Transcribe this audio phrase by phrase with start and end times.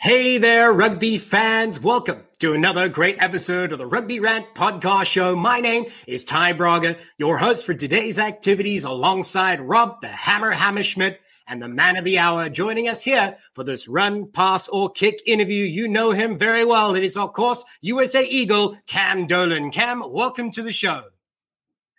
[0.00, 1.80] Hey there, rugby fans.
[1.80, 5.34] Welcome to another great episode of the Rugby Rant podcast show.
[5.34, 11.16] My name is Ty Braga, your host for today's activities alongside Rob, the Hammer Hammerschmidt,
[11.48, 15.20] and the man of the hour joining us here for this run, pass, or kick
[15.26, 15.64] interview.
[15.64, 16.94] You know him very well.
[16.94, 19.72] It is, of course, USA Eagle, Cam Dolan.
[19.72, 21.06] Cam, welcome to the show.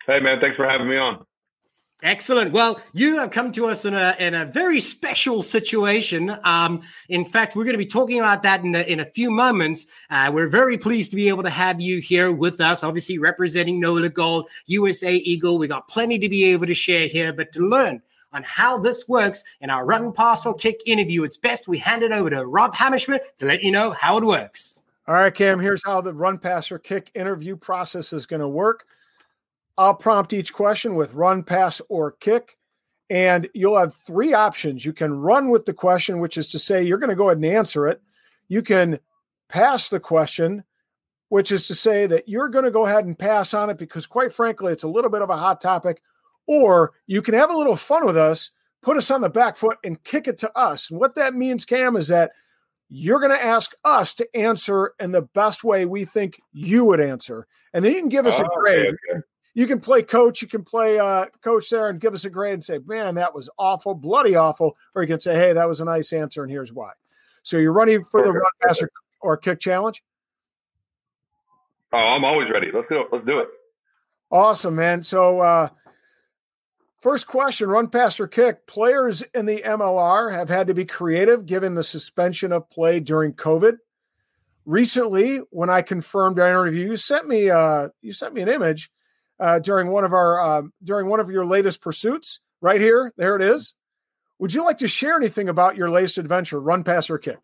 [0.06, 0.40] Hey, man.
[0.40, 1.26] Thanks for having me on.
[2.02, 2.52] Excellent.
[2.52, 6.34] Well, you have come to us in a in a very special situation.
[6.44, 9.30] Um, in fact, we're going to be talking about that in a, in a few
[9.30, 9.86] moments.
[10.08, 13.80] Uh, we're very pleased to be able to have you here with us, obviously representing
[13.80, 15.58] NOLA Gold, USA Eagle.
[15.58, 18.00] We got plenty to be able to share here, but to learn
[18.32, 22.02] on how this works in our run, pass, or kick interview, it's best we hand
[22.02, 24.80] it over to Rob Hammerschmidt to let you know how it works.
[25.06, 25.58] All right, Cam.
[25.58, 28.86] Here's how the run, pass, or kick interview process is going to work.
[29.78, 32.56] I'll prompt each question with run, pass, or kick.
[33.08, 34.84] And you'll have three options.
[34.84, 37.38] You can run with the question, which is to say you're going to go ahead
[37.38, 38.00] and answer it.
[38.48, 39.00] You can
[39.48, 40.62] pass the question,
[41.28, 44.06] which is to say that you're going to go ahead and pass on it because,
[44.06, 46.02] quite frankly, it's a little bit of a hot topic.
[46.46, 48.50] Or you can have a little fun with us,
[48.82, 50.90] put us on the back foot, and kick it to us.
[50.90, 52.30] And what that means, Cam, is that
[52.88, 57.00] you're going to ask us to answer in the best way we think you would
[57.00, 57.46] answer.
[57.72, 58.78] And then you can give us Oh, a grade.
[58.86, 59.22] okay, okay.
[59.54, 62.54] You can play coach, you can play uh, coach there and give us a grade
[62.54, 64.76] and say, man, that was awful, bloody awful.
[64.94, 66.92] Or you can say, hey, that was a nice answer and here's why.
[67.42, 70.02] So you're running for the run, pass, or, or kick challenge?
[71.92, 72.68] Oh, I'm always ready.
[72.72, 73.06] Let's go.
[73.10, 73.48] Let's do it.
[74.30, 75.02] Awesome, man.
[75.02, 75.68] So, uh,
[77.00, 78.66] first question run, pass, or kick.
[78.66, 83.32] Players in the MLR have had to be creative given the suspension of play during
[83.32, 83.78] COVID.
[84.66, 88.90] Recently, when I confirmed our interview, you sent me uh, you sent me an image
[89.40, 92.40] uh, during one of our uh, during one of your latest pursuits.
[92.60, 93.74] Right here, there it is.
[94.38, 97.38] Would you like to share anything about your latest adventure, run, pass, or kick?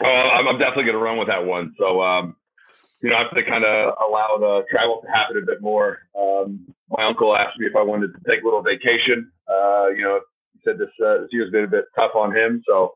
[0.00, 1.74] I'm, I'm definitely going to run with that one.
[1.78, 2.36] So, um,
[3.02, 5.98] you know, I have to kind of allow the travel to happen a bit more.
[6.18, 9.30] Um, my uncle asked me if I wanted to take a little vacation.
[9.48, 10.20] Uh, you know,
[10.52, 12.94] he said this uh, this year's been a bit tough on him, so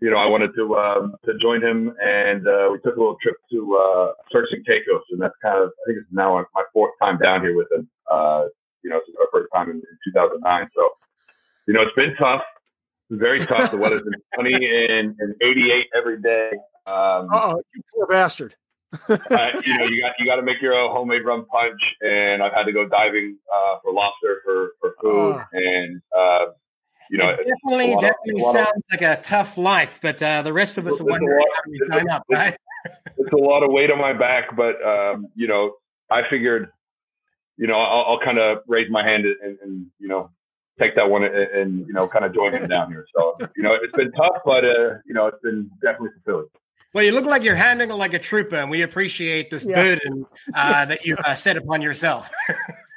[0.00, 3.16] you know, I wanted to um, to join him, and uh, we took a little
[3.22, 6.62] trip to uh, Turks and Caicos, and that's kind of I think it's now my
[6.72, 7.88] fourth time down here with him.
[8.10, 8.44] Uh,
[8.84, 10.68] you know, since our first time in, in 2009.
[10.74, 10.88] So,
[11.66, 12.42] you know, it's been tough.
[13.10, 13.72] It's very tough.
[13.72, 16.50] The weather's been sunny and, and 88 every day.
[16.86, 18.54] Um, Oh, you poor bastard.
[19.10, 19.16] uh,
[19.66, 22.52] you know, you got you got to make your own homemade rum punch, and I've
[22.54, 25.48] had to go diving uh, for lobster for for food, Ah.
[25.52, 26.44] and uh,
[27.10, 30.22] you know, it definitely, of- definitely a lot of- sounds like a tough life, but
[30.22, 32.08] uh, the rest of us are It's a wondering lot- how we it's a- sign
[32.10, 32.56] up, right?
[33.18, 35.74] it's a lot of weight on my back, but um, you know,
[36.10, 36.70] I figured,
[37.56, 40.30] you know, I'll, I'll kind of raise my hand and, and you know,
[40.78, 43.04] take that one and, and you know, kind of join him down here.
[43.16, 46.46] So you know, it's been tough, but uh, you know, it's been definitely fulfilling.
[46.94, 49.74] Well, you look like you're handling it like a trooper, and we appreciate this Yeah.
[49.74, 50.24] burden
[50.54, 52.30] uh, that you've uh, set upon yourself.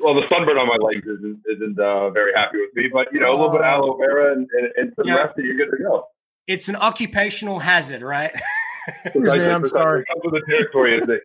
[0.00, 3.20] Well, the sunburn on my legs isn't isn't uh, very happy with me, but you
[3.20, 5.16] know, a little bit of aloe vera and, and, and some Yeah.
[5.16, 6.06] rest, and you're good to go.
[6.46, 8.32] it's an occupational hazard, right?
[9.04, 10.04] Excuse me, I'm sorry.
[10.04, 11.20] Comes with the territory, as they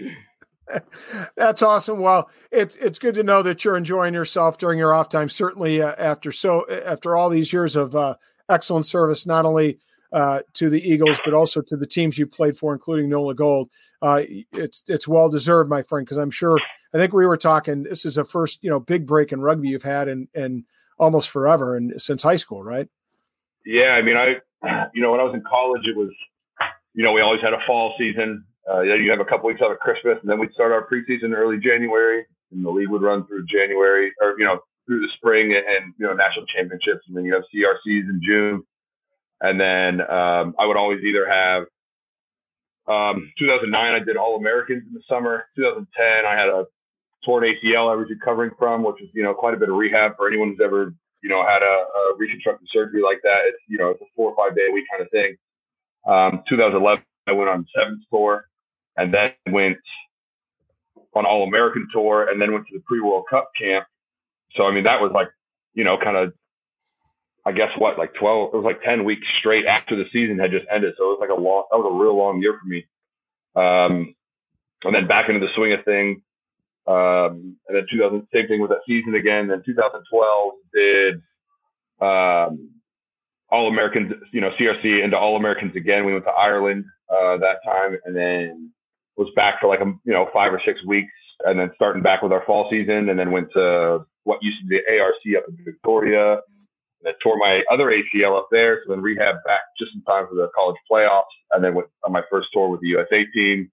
[0.00, 0.16] say.
[1.36, 2.00] That's awesome.
[2.00, 5.28] Well, it's it's good to know that you're enjoying yourself during your off time.
[5.28, 8.14] Certainly, uh, after so after all these years of uh,
[8.48, 9.78] excellent service, not only
[10.12, 13.68] uh, to the Eagles but also to the teams you played for, including Nola Gold.
[14.00, 16.58] Uh, it's it's well deserved, my friend, because I'm sure.
[16.94, 17.82] I think we were talking.
[17.82, 20.64] This is the first you know big break in rugby you've had in in
[20.98, 22.88] almost forever and since high school, right?
[23.66, 26.10] Yeah, I mean, I, you know, when I was in college, it was,
[26.94, 28.44] you know, we always had a fall season.
[28.70, 31.34] Uh, you have a couple weeks out of Christmas, and then we'd start our preseason
[31.34, 35.52] early January, and the league would run through January, or you know, through the spring
[35.52, 38.62] and, and you know, national championships, and then you have CRCs in June,
[39.40, 41.64] and then um, I would always either have.
[42.86, 45.44] Um, 2009, I did All Americans in the summer.
[45.56, 46.66] 2010, I had a
[47.24, 50.16] torn ACL I was recovering from, which is you know quite a bit of rehab
[50.16, 53.40] for anyone who's ever you know had a, a reconstructive surgery like that.
[53.46, 55.36] It's you know it's a four or five day a week kind of thing.
[56.06, 58.46] Um, 2011, I went on sevens tour,
[58.96, 59.78] and then went
[61.14, 63.86] on All American tour, and then went to the pre World Cup camp.
[64.56, 65.28] So I mean that was like
[65.74, 66.32] you know kind of
[67.46, 70.50] I guess what, like 12, it was like 10 weeks straight after the season had
[70.50, 70.94] just ended.
[70.96, 72.86] So it was like a long, that was a real long year for me.
[73.54, 74.14] Um,
[74.82, 76.20] and then back into the swing of things.
[76.86, 79.48] Um, and then 2000, same thing with that season again.
[79.48, 81.14] Then 2012 did,
[82.00, 82.70] um,
[83.50, 86.04] all Americans, you know, CRC into all Americans again.
[86.04, 88.72] We went to Ireland, uh, that time and then
[89.16, 91.12] was back for like, a, you know, five or six weeks
[91.44, 94.66] and then starting back with our fall season and then went to what used to
[94.66, 96.32] be the ARC up in Victoria
[97.04, 98.80] and then tore my other ACL up there.
[98.84, 101.24] So then rehab back just in time for the college playoffs.
[101.52, 103.70] And then went on my first tour with the USA team.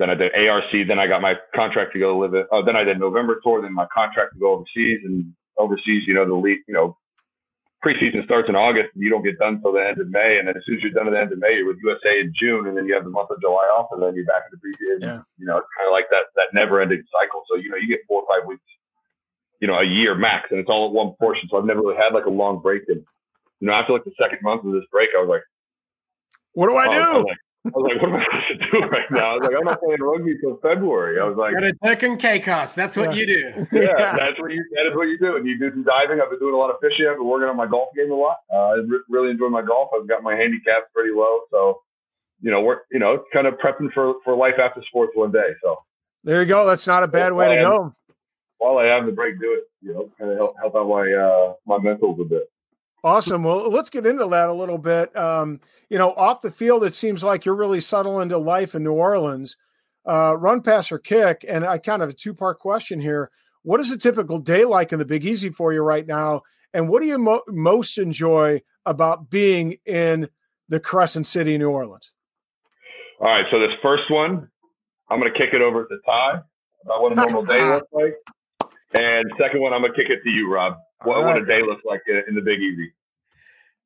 [0.00, 0.72] Then I did ARC.
[0.72, 2.46] Then I got my contract to go live it.
[2.50, 3.60] Oh, then I did November tour.
[3.60, 6.96] Then my contract to go overseas and overseas, you know, the league, you know,
[7.84, 10.38] preseason starts in August and you don't get done until the end of May.
[10.40, 12.18] And then as soon as you're done at the end of May, you're with USA
[12.18, 14.48] in June, and then you have the month of July off, and then you're back
[14.48, 15.00] in the preseason.
[15.04, 15.20] Yeah.
[15.36, 17.44] You know, it's kind of like that that never ending cycle.
[17.48, 18.64] So you know, you get four or five weeks
[19.60, 21.48] you know, a year max, and it's all at one portion.
[21.50, 22.82] So I've never really had like a long break.
[22.88, 23.04] And
[23.60, 25.42] you know, after like the second month of this break, I was like,
[26.52, 28.86] "What do I do?" I like, I was like, "What am I supposed to do
[28.88, 31.64] right now?" I was like, "I'm not playing rugby till February." I was like, "Got
[31.64, 32.74] a deck and Caicos.
[32.74, 33.20] That's what yeah.
[33.20, 34.64] you do." Yeah, yeah, that's what you.
[34.76, 35.36] That is what you do.
[35.36, 36.20] And you do some diving.
[36.20, 37.06] I've been doing a lot of fishing.
[37.06, 38.38] I've been working on my golf game a lot.
[38.52, 39.90] Uh, I re- really enjoy my golf.
[39.94, 41.82] I've got my handicap pretty low, so
[42.40, 45.52] you know, we're you know, kind of prepping for for life after sports one day.
[45.62, 45.76] So
[46.24, 46.66] there you go.
[46.66, 47.94] That's not a bad way to go
[48.60, 49.64] while I have the break, do it.
[49.82, 52.50] You know, kind of help help out my uh, my mentals a bit.
[53.02, 53.44] Awesome.
[53.44, 55.14] Well, let's get into that a little bit.
[55.16, 58.84] Um, you know, off the field, it seems like you're really settled into life in
[58.84, 59.56] New Orleans.
[60.06, 63.30] Uh, run, pass, or kick, and I kind of a two part question here.
[63.62, 66.42] What is a typical day like in the Big Easy for you right now?
[66.72, 70.28] And what do you mo- most enjoy about being in
[70.68, 72.12] the Crescent City, New Orleans?
[73.20, 73.44] All right.
[73.50, 74.48] So this first one,
[75.10, 76.40] I'm going to kick it over to Ty
[76.84, 78.14] about what a normal day looks like.
[78.94, 80.74] And second one, I'm gonna kick it to you, Rob.
[81.02, 81.34] What, right.
[81.34, 82.92] what a day looks like in, the Big Easy.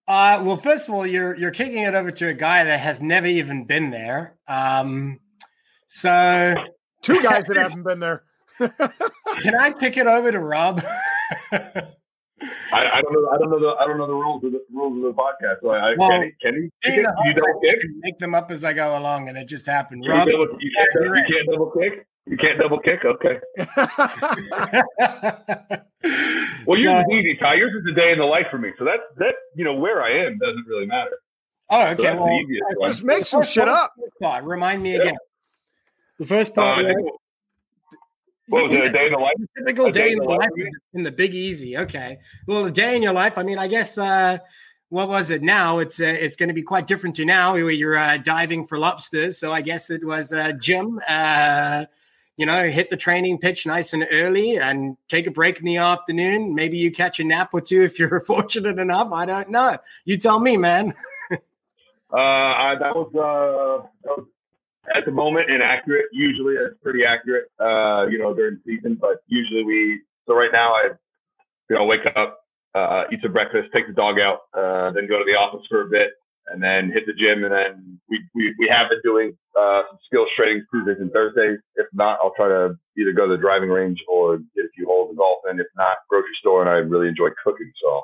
[0.06, 3.00] Uh, well, first of all, you're you're kicking it over to a guy that has
[3.00, 4.37] never even been there.
[4.49, 5.20] Um,
[5.87, 6.55] so
[7.02, 8.25] two guys that haven't been there.
[8.58, 10.82] can I kick it over to Rob?
[12.72, 13.28] I, I, don't know.
[13.32, 13.76] I don't know the.
[13.81, 15.62] I don't know the rules of the rules of the podcast.
[15.62, 16.70] So I, well, can, can you?
[16.82, 17.81] Can you, you double kick?
[18.00, 20.05] Make them up as I go along, and it just happened.
[20.06, 22.06] Rob, you, double, you, can't, you can't double kick.
[22.26, 23.04] You can't double kick?
[23.04, 23.38] Okay.
[26.66, 27.54] well, yours so, is easy, Ty.
[27.54, 28.70] Yours is a day in the life for me.
[28.78, 31.18] So that that you know where I am doesn't really matter.
[31.68, 32.02] Oh, okay.
[32.02, 33.92] So well, just make some shit up.
[34.22, 34.44] Part.
[34.44, 35.00] Remind me yeah.
[35.00, 35.16] again.
[36.18, 36.84] The first part.
[36.84, 37.04] Uh, right?
[38.48, 38.84] What was it?
[38.86, 39.34] A day in the life?
[39.58, 41.76] Typical day, day, in the life, life in the Big Easy.
[41.76, 42.18] Okay.
[42.46, 43.36] Well, a day in your life.
[43.36, 43.98] I mean, I guess.
[43.98, 44.38] uh
[44.90, 45.78] what was it now?
[45.80, 48.78] It's uh, it's going to be quite different to now where you're uh, diving for
[48.78, 49.38] lobsters.
[49.38, 51.00] So I guess it was uh, Jim.
[51.08, 51.86] Uh,
[52.36, 55.76] you know, hit the training pitch nice and early and take a break in the
[55.76, 56.54] afternoon.
[56.54, 59.12] Maybe you catch a nap or two if you're fortunate enough.
[59.12, 59.78] I don't know.
[60.04, 60.92] You tell me, man.
[61.32, 64.26] uh, I, that was, uh, that was
[64.96, 66.06] at the moment inaccurate.
[66.12, 70.72] Usually it's pretty accurate, uh, you know, during season, but usually we, so right now
[70.72, 70.90] I,
[71.70, 72.40] you know, wake up,
[72.75, 75.82] uh, eat some breakfast, take the dog out, uh, then go to the office for
[75.82, 76.10] a bit,
[76.49, 77.44] and then hit the gym.
[77.44, 81.58] And then we, we, we have been doing uh, some skills training Tuesdays and Thursdays.
[81.76, 84.87] If not, I'll try to either go to the driving range or get a few
[84.87, 85.38] holes of golf.
[85.44, 86.61] And if not, grocery store.
[86.61, 87.70] And I really enjoy cooking.
[87.82, 88.02] So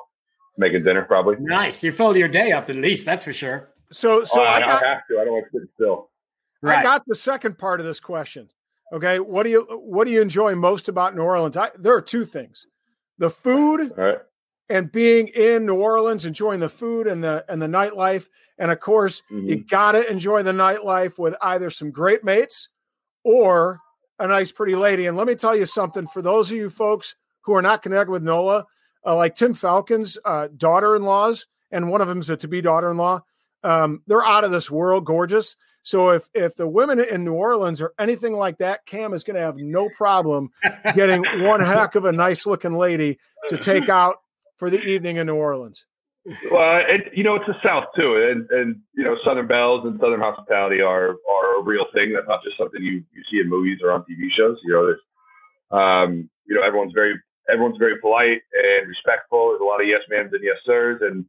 [0.57, 1.35] making dinner probably.
[1.39, 1.83] Nice.
[1.83, 3.05] You filled your day up at least.
[3.05, 3.69] That's for sure.
[3.91, 5.19] So, so oh, I, I, got, I, have to.
[5.19, 6.09] I don't want to sit still.
[6.61, 6.79] Right.
[6.79, 8.49] I got the second part of this question.
[8.93, 11.55] Okay, what do you what do you enjoy most about New Orleans?
[11.55, 12.67] I, there are two things:
[13.17, 13.93] the food
[14.71, 18.79] and being in New Orleans, enjoying the food and the and the nightlife, and of
[18.79, 19.49] course, mm-hmm.
[19.49, 22.69] you got to enjoy the nightlife with either some great mates
[23.23, 23.81] or
[24.17, 25.07] a nice, pretty lady.
[25.07, 28.11] And let me tell you something: for those of you folks who are not connected
[28.11, 28.65] with NOLA,
[29.05, 33.21] uh, like Tim Falcon's uh, daughter-in-laws, and one of them is a to-be daughter-in-law,
[33.63, 35.57] um, they're out of this world, gorgeous.
[35.81, 39.35] So if if the women in New Orleans are anything like that, Cam is going
[39.35, 40.51] to have no problem
[40.95, 44.17] getting one heck of a nice looking lady to take out
[44.61, 45.87] for the evening in New Orleans?
[46.51, 49.99] Well, it, you know, it's the South too, and and you know, Southern belles and
[49.99, 52.13] Southern hospitality are are a real thing.
[52.13, 54.59] That's not just something you you see in movies or on TV shows.
[54.63, 55.01] You know, there's,
[55.71, 57.15] um, you know, everyone's very
[57.51, 59.49] everyone's very polite and respectful.
[59.49, 61.25] There's a lot of yes ma'ams and yes sirs, and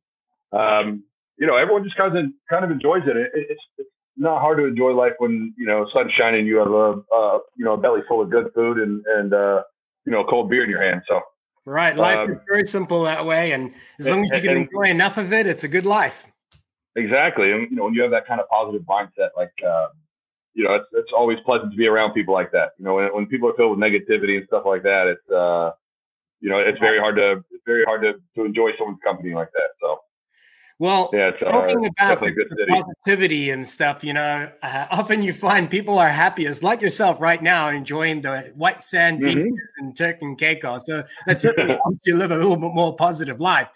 [0.52, 1.02] um,
[1.38, 3.16] you know, everyone just kind of kind of enjoys it.
[3.16, 6.44] it it's, it's not hard to enjoy life when you know sun's shining.
[6.44, 9.62] You have a uh, you know a belly full of good food and and uh,
[10.04, 11.00] you know a cold beer in your hand.
[11.08, 11.22] So
[11.64, 11.96] Right.
[11.96, 13.52] Life um, is very simple that way.
[13.52, 16.26] And as long as you can and, enjoy enough of it, it's a good life.
[16.96, 17.52] Exactly.
[17.52, 19.88] And, you know, when you have that kind of positive mindset, like, uh,
[20.54, 22.72] you know, it's, it's always pleasant to be around people like that.
[22.78, 25.70] You know, when, when people are filled with negativity and stuff like that, it's, uh,
[26.40, 29.52] you know, it's very hard to it's very hard to to enjoy someone's company like
[29.52, 29.68] that.
[29.80, 30.00] So.
[30.78, 35.32] Well, yeah, it's, uh, talking about the positivity and stuff, you know, uh, often you
[35.32, 39.42] find people are happiest, like yourself right now, enjoying the white sand mm-hmm.
[39.42, 40.86] beaches and Turk and Caicos.
[40.86, 43.68] So that certainly helps you live a little bit more positive life.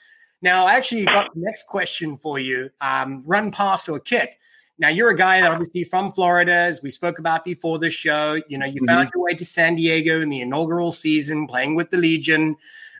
[0.42, 4.38] Now, I actually got the next question for you: um, run, pass, or kick.
[4.78, 8.40] Now, you're a guy that obviously from Florida, as we spoke about before the show.
[8.48, 8.86] You know, you mm-hmm.
[8.86, 12.56] found your way to San Diego in the inaugural season, playing with the Legion.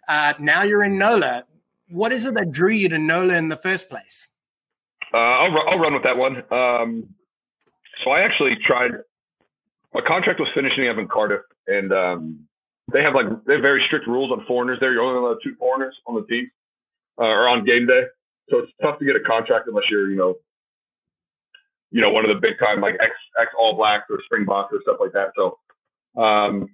[0.08, 1.44] Uh, now you're in NOLA
[1.88, 4.28] what is it that drew you to NOLA in the first place?
[5.14, 6.42] Uh, I'll, I'll run with that one.
[6.50, 7.08] Um,
[8.04, 8.90] so I actually tried.
[9.94, 12.46] My contract was finishing up in Cardiff, and um,
[12.92, 14.78] they have like they have very strict rules on foreigners.
[14.80, 16.50] There, you're only allowed two foreigners on the team
[17.18, 18.02] uh, or on game day.
[18.50, 20.36] So it's tough to get a contract unless you're, you know,
[21.90, 24.80] you know, one of the big time like ex ex All Blacks or Springboks or
[24.82, 25.32] stuff like that.
[25.34, 25.58] So
[26.20, 26.68] um,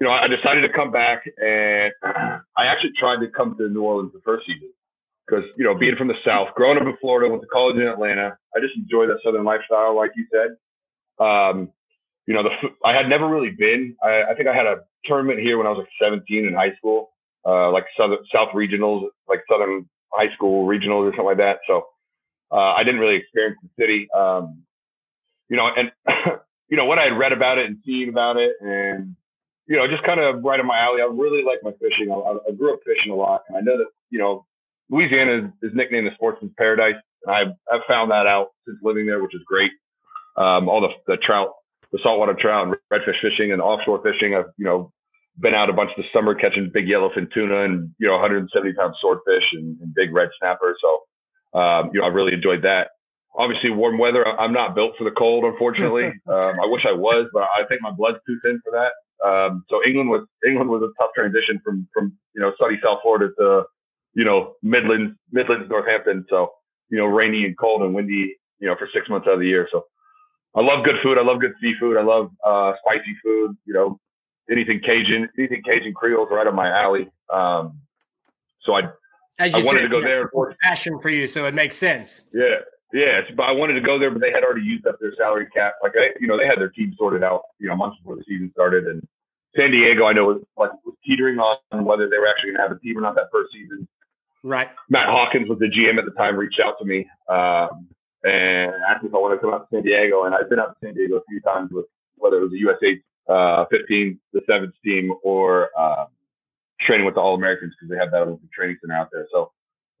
[0.00, 3.82] you know, I decided to come back and I actually tried to come to New
[3.82, 4.70] Orleans the first season
[5.26, 7.86] because, you know, being from the South, growing up in Florida, went to college in
[7.86, 10.56] Atlanta, I just enjoy that Southern lifestyle, like you said.
[11.24, 11.70] Um,
[12.26, 12.50] you know, the
[12.84, 13.96] I had never really been.
[14.02, 16.74] I, I, think I had a tournament here when I was like 17 in high
[16.76, 17.10] school,
[17.46, 21.58] uh, like Southern South regionals, like Southern high school regionals or something like that.
[21.66, 21.86] So
[22.50, 24.08] uh, I didn't really experience the city.
[24.14, 24.62] Um,
[25.48, 25.90] you know, and
[26.68, 29.16] you know what I had read about it and seen about it, and
[29.66, 31.00] you know, just kind of right in my alley.
[31.02, 32.10] I really like my fishing.
[32.10, 34.44] I, I, grew up fishing a lot, and I know that you know
[34.90, 39.06] Louisiana is, is nicknamed the sportsman's paradise, and I've I've found that out since living
[39.06, 39.70] there, which is great.
[40.36, 41.50] Um, all the the trout,
[41.92, 44.34] the saltwater trout, and redfish fishing, and offshore fishing.
[44.34, 44.92] I've you know
[45.38, 48.94] been out a bunch this summer catching big yellowfin tuna and you know 170 pound
[49.00, 50.76] swordfish and, and big red snapper.
[50.80, 52.88] So um, you know I really enjoyed that
[53.34, 54.26] obviously warm weather.
[54.26, 56.04] I'm not built for the cold, unfortunately.
[56.28, 58.92] um, I wish I was, but I think my blood's too thin for that.
[59.24, 62.98] Um, so England was England was a tough transition from from you know sunny South
[63.02, 63.64] Florida to
[64.14, 66.26] you know Midlands Midlands Northampton.
[66.28, 66.52] So
[66.90, 69.46] you know rainy and cold and windy you know for six months out of the
[69.46, 69.68] year.
[69.70, 69.84] So
[70.54, 71.18] I love good food.
[71.18, 71.96] I love good seafood.
[71.96, 73.56] I love uh, spicy food.
[73.64, 74.00] You know
[74.50, 77.08] anything Cajun, anything Cajun Creole is right up my alley.
[77.32, 77.80] Um,
[78.62, 78.82] so I
[79.38, 80.30] As you I wanted said, to go there.
[80.62, 82.24] Passion for you, so it makes sense.
[82.32, 82.56] Yeah,
[82.92, 85.46] yeah, but I wanted to go there, but they had already used up their salary
[85.46, 85.74] cap.
[85.82, 88.24] Like, they, you know, they had their team sorted out, you know, months before the
[88.28, 88.84] season started.
[88.86, 89.06] And
[89.56, 92.68] San Diego, I know, was like was teetering on whether they were actually going to
[92.68, 93.88] have a team or not that first season.
[94.42, 94.68] Right.
[94.90, 97.88] Matt Hawkins was the GM at the time, reached out to me um,
[98.24, 100.24] and asked me if I wanted to come out to San Diego.
[100.24, 102.58] And I've been out to San Diego a few times with whether it was the
[102.58, 106.08] USA uh, 15, the sevens team, or um,
[106.80, 109.26] training with the All Americans because they have that Olympic training center out there.
[109.32, 109.52] So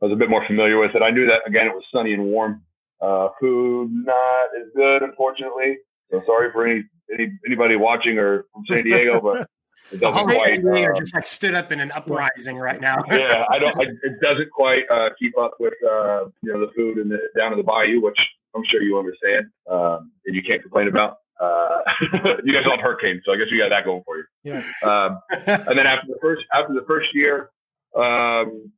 [0.02, 1.02] I was a bit more familiar with it.
[1.02, 2.62] I knew that again it was sunny and warm
[3.02, 5.78] uh, food not as good, unfortunately.
[6.10, 9.48] So sorry for any, any anybody watching or from San Diego, but
[9.90, 10.64] it doesn't quite.
[10.64, 12.98] Uh, just like stood up in an uprising right now.
[13.10, 13.78] yeah, I don't.
[13.78, 17.18] I, it doesn't quite uh, keep up with uh, you know the food in the
[17.36, 18.18] down in the bayou, which
[18.54, 21.18] I'm sure you understand, um, and you can't complain about.
[21.40, 21.80] Uh,
[22.44, 24.24] you guys all have hurricanes, so I guess you got that going for you.
[24.44, 24.62] Yeah.
[24.84, 27.50] Um, and then after the first after the first year,
[27.96, 28.70] um,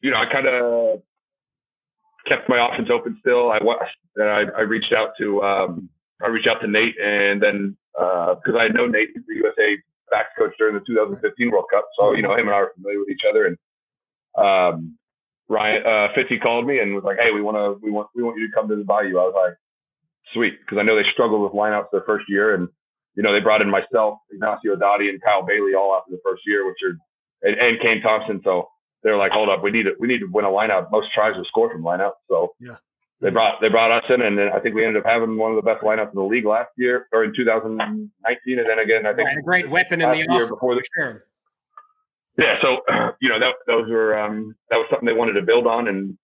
[0.00, 1.02] you know, I kind of
[2.26, 3.50] kept my options open still.
[3.50, 3.58] I
[4.20, 5.88] I, I reached out to um,
[6.22, 9.76] I reached out to Nate, and then because uh, I know Nate, the USA
[10.10, 12.98] backs coach during the 2015 World Cup, so you know him and I are familiar
[12.98, 13.46] with each other.
[13.46, 13.56] And
[14.36, 14.98] um,
[15.48, 18.22] Ryan uh, Fitzy called me and was like, "Hey, we want to we want we
[18.22, 19.54] want you to come to the Bayou." I was like,
[20.32, 22.68] "Sweet," because I know they struggled with lineouts their first year, and
[23.14, 26.42] you know they brought in myself, Ignacio Dotti, and Kyle Baillie all after the first
[26.46, 26.96] year, which are
[27.44, 28.40] and, and Kane Thompson.
[28.42, 28.68] So
[29.04, 30.90] they're like, hold up, we need to we need to win a lineout.
[30.90, 32.14] Most tries are scored from lineout.
[32.28, 32.76] So yeah.
[33.20, 35.52] They brought they brought us in, and then I think we ended up having one
[35.52, 39.06] of the best lineups in the league last year or in 2019, and then again
[39.06, 41.24] I think a great weapon in the year before the sure.
[42.36, 42.80] Yeah, so
[43.20, 46.18] you know that those were um, that was something they wanted to build on, and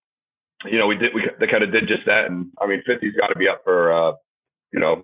[0.65, 3.15] you know we did we they kind of did just that, and I mean Fitzy's
[3.15, 4.13] got to be up for uh,
[4.73, 5.03] you know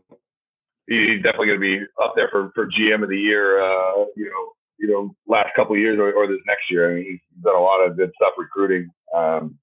[0.88, 4.26] he's definitely going to be up there for for GM of the year, uh, you
[4.26, 6.92] know you know, last couple of years or, or, this next year.
[6.92, 8.90] I mean, he's done a lot of good stuff recruiting.
[9.16, 9.58] Um,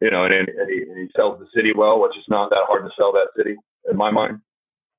[0.00, 2.64] you know, and, and, he, and, he, sells the city well, which is not that
[2.66, 3.56] hard to sell that city
[3.90, 4.40] in my mind.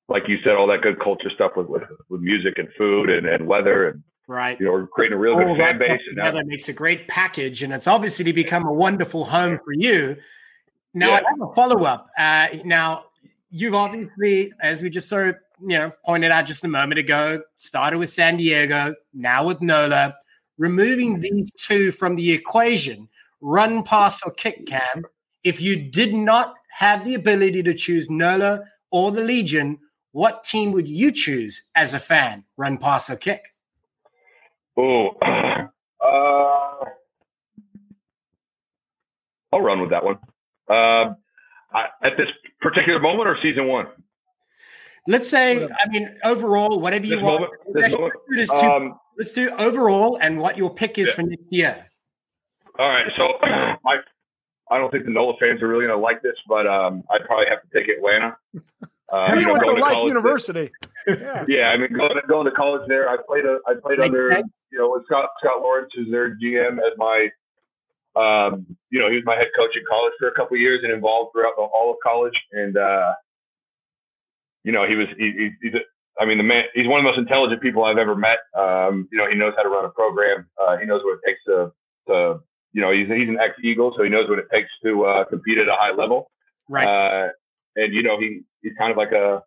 [0.08, 3.26] Like you said, all that good culture stuff with with, with music and food and,
[3.26, 4.58] and weather and right.
[4.58, 6.00] You know, we're creating a real good fan base.
[6.08, 9.58] And now, that makes a great package, and it's obviously to become a wonderful home
[9.64, 10.16] for you.
[10.94, 11.14] Now, yeah.
[11.14, 12.08] I have a follow up.
[12.16, 13.04] Uh, now,
[13.50, 17.42] you've obviously, as we just sort of you know, pointed out just a moment ago,
[17.56, 20.14] started with San Diego, now with NOLA.
[20.58, 23.08] Removing these two from the equation,
[23.40, 25.04] run, pass, or kick cam,
[25.44, 29.78] if you did not have the ability to choose NOLA or the Legion,
[30.12, 33.42] what team would you choose as a fan, run, pass, or kick?
[34.76, 35.10] Oh,
[35.98, 36.84] Uh,
[39.52, 40.18] I'll run with that one.
[40.68, 41.14] Uh,
[41.72, 42.28] I, at this
[42.60, 43.86] particular moment or season one?
[45.08, 47.40] Let's say, I mean, overall, whatever you This want.
[47.40, 47.52] moment?
[48.34, 48.68] This Let's do.
[48.70, 51.14] Um, Let's do overall and what your pick is Yeah.
[51.14, 51.86] for next year.
[52.78, 53.06] all right.
[53.16, 53.96] So I,
[54.70, 57.24] I don't think the NOLA fans are really going to like this, but um, I'd
[57.24, 58.36] probably have to take Atlanta.
[59.08, 60.08] Uh, you you know, went to going to Life college.
[60.08, 60.70] University.
[61.06, 61.44] Yeah.
[61.46, 64.08] Yeah, I mean, going to, going to college there, I played a, I played Makes
[64.08, 64.48] under, sense.
[64.72, 67.28] you know, with Scott Scott Lawrence, who's their GM, as my,
[68.16, 70.80] um, you know, he was my head coach in college for a couple of years
[70.82, 72.34] and involved throughout the, all of college.
[72.50, 73.12] And, uh,
[74.66, 75.82] you know, he was, he, he, he's, a,
[76.20, 78.38] I mean, the man, he's one of the most intelligent people I've ever met.
[78.58, 80.48] Um, you know, he knows how to run a program.
[80.60, 81.72] Uh, he knows what it takes to,
[82.08, 82.40] to,
[82.72, 85.24] you know, he's, he's an ex Eagle, so he knows what it takes to uh,
[85.24, 86.30] compete at a high level.
[86.68, 86.84] Right.
[86.84, 87.28] Uh,
[87.76, 89.42] and you know, he he's kind of like a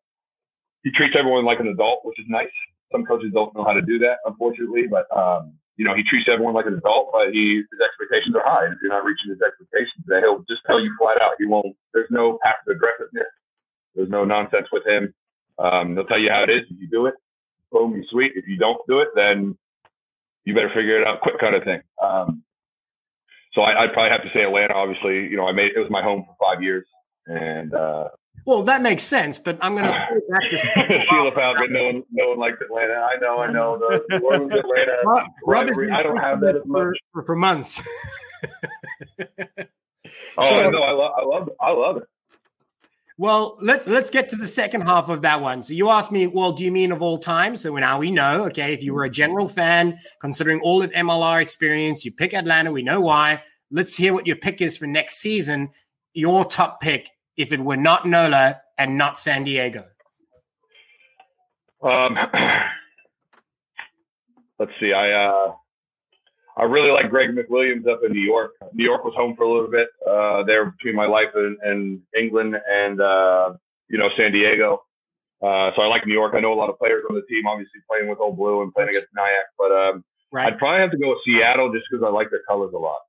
[0.83, 2.53] he treats everyone like an adult, which is nice.
[2.91, 6.29] Some coaches don't know how to do that, unfortunately, but um, you know, he treats
[6.31, 8.65] everyone like an adult, but he his expectations are high.
[8.65, 11.33] And if you're not reaching his expectations, then he'll just tell you flat out.
[11.39, 11.75] He won't.
[11.93, 13.27] There's no passive aggressiveness.
[13.95, 15.13] There's no nonsense with him.
[15.57, 16.63] Um, he'll tell you how it is.
[16.69, 17.15] If you do it,
[17.71, 18.31] boom, you sweet.
[18.35, 19.57] If you don't do it, then
[20.45, 21.81] you better figure it out quick, kind of thing.
[22.01, 22.43] Um,
[23.53, 24.73] so I, I'd probably have to say Atlanta.
[24.73, 26.85] Obviously, you know, I made it was my home for five years,
[27.27, 28.07] and uh,
[28.45, 29.91] well, that makes sense, but I'm going to
[30.29, 30.61] back this.
[31.11, 31.73] Sheila Falcon.
[31.73, 32.93] No one, no one likes Atlanta.
[32.93, 33.77] I know, I know.
[33.77, 34.93] The, Orleans Atlanta.
[35.03, 35.91] Rob, rivalry.
[35.91, 36.97] I don't have that as for, much.
[37.11, 37.81] for, for months.
[40.37, 40.81] Oh, So- I know.
[40.81, 41.53] I love, I love, it.
[41.61, 42.03] I love it.
[43.19, 45.61] Well, let's let's get to the second half of that one.
[45.61, 47.57] So you asked me, well, do you mean of all time?
[47.57, 51.41] So now we know, okay, if you were a general fan, considering all of MLR
[51.41, 52.71] experience, you pick Atlanta.
[52.71, 53.43] We know why.
[53.71, 55.71] Let's hear what your pick is for next season.
[56.13, 59.83] Your top pick, if it were not Nola and not San Diego.
[61.83, 62.15] Um,
[64.59, 64.93] let's see.
[64.93, 65.55] I uh,
[66.59, 68.51] I really like Greg McWilliams up in New York.
[68.73, 69.87] New York was home for a little bit.
[70.05, 73.53] Uh, there between my life in, in England and uh,
[73.89, 74.83] you know San Diego.
[75.41, 76.33] Uh, so I like New York.
[76.35, 77.47] I know a lot of players on the team.
[77.47, 80.53] Obviously playing with Old Blue and playing against NYAC, but um, Right.
[80.53, 82.99] I'd probably have to go with Seattle just because I like their colors a lot.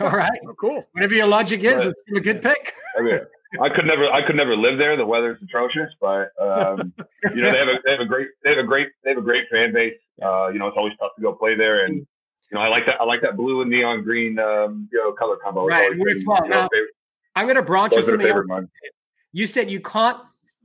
[0.00, 0.40] All right.
[0.48, 0.84] Oh, cool.
[0.92, 1.86] Whatever your logic is, Right.
[1.88, 2.72] it's a good pick.
[2.98, 3.20] I mean,
[3.60, 4.96] I could never, I could never live there.
[4.96, 6.92] The weather's atrocious, but um,
[7.34, 9.18] you know they have a they have a great they have a great they have
[9.18, 9.94] a great fan base.
[10.24, 12.06] Uh, you know it's always tough to go play there, and
[12.52, 15.12] you know I like that I like that blue and neon green um, you know
[15.12, 15.66] color combo.
[15.66, 16.68] Right, works been, you know, Now,
[17.34, 18.66] I'm going to branch you something else.
[19.32, 20.18] You said you can't.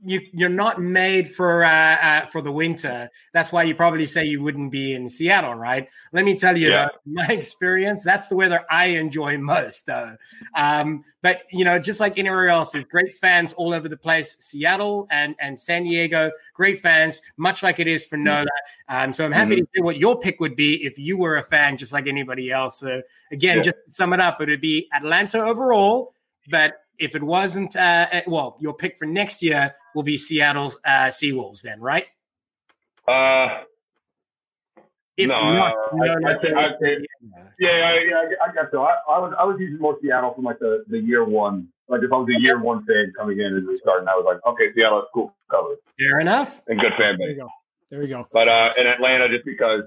[0.04, 3.10] You you're not made for uh, uh, for the winter.
[3.32, 5.88] That's why you probably say you wouldn't be in Seattle, right?
[6.12, 6.84] Let me tell you, Yeah.
[6.86, 8.04] though, my experience.
[8.04, 10.16] That's the weather I enjoy most, though.
[10.54, 14.36] Um, but you know, just like anywhere else, there's great fans all over the place.
[14.38, 18.46] Seattle and and San Diego, great fans, much like it is for Nola.
[18.88, 21.42] Um, so I'm happy to hear what your pick would be if you were a
[21.42, 22.78] fan, just like anybody else.
[22.78, 23.62] So again, Yeah.
[23.64, 26.14] just to sum it up, it would be Atlanta overall,
[26.50, 30.72] but if it wasn't, uh, uh, well, your pick for next year will be Seattle
[30.84, 32.06] uh, Seawolves, then, right?
[33.06, 33.62] Uh,
[35.16, 37.06] If No, not, uh, no, I- no, I think- I think-
[37.58, 38.82] yeah, yeah, yeah, I, I guess so.
[38.82, 41.68] I, I was I was using more Seattle from like the, the year one.
[41.88, 44.38] Like if I was a year one fan coming in and restarting, I was like,
[44.46, 46.62] okay, Seattle's cool colors fair enough.
[46.68, 47.20] and good fan base.
[47.26, 47.48] There you go.
[47.90, 48.28] There you go.
[48.32, 49.82] But uh, in Atlanta, just because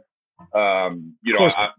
[0.54, 1.54] um, you know, Close.
[1.56, 1.70] I,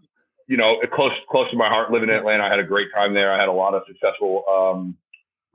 [0.47, 1.91] you know, close close to my heart.
[1.91, 3.31] Living in Atlanta, I had a great time there.
[3.33, 4.97] I had a lot of successful, um,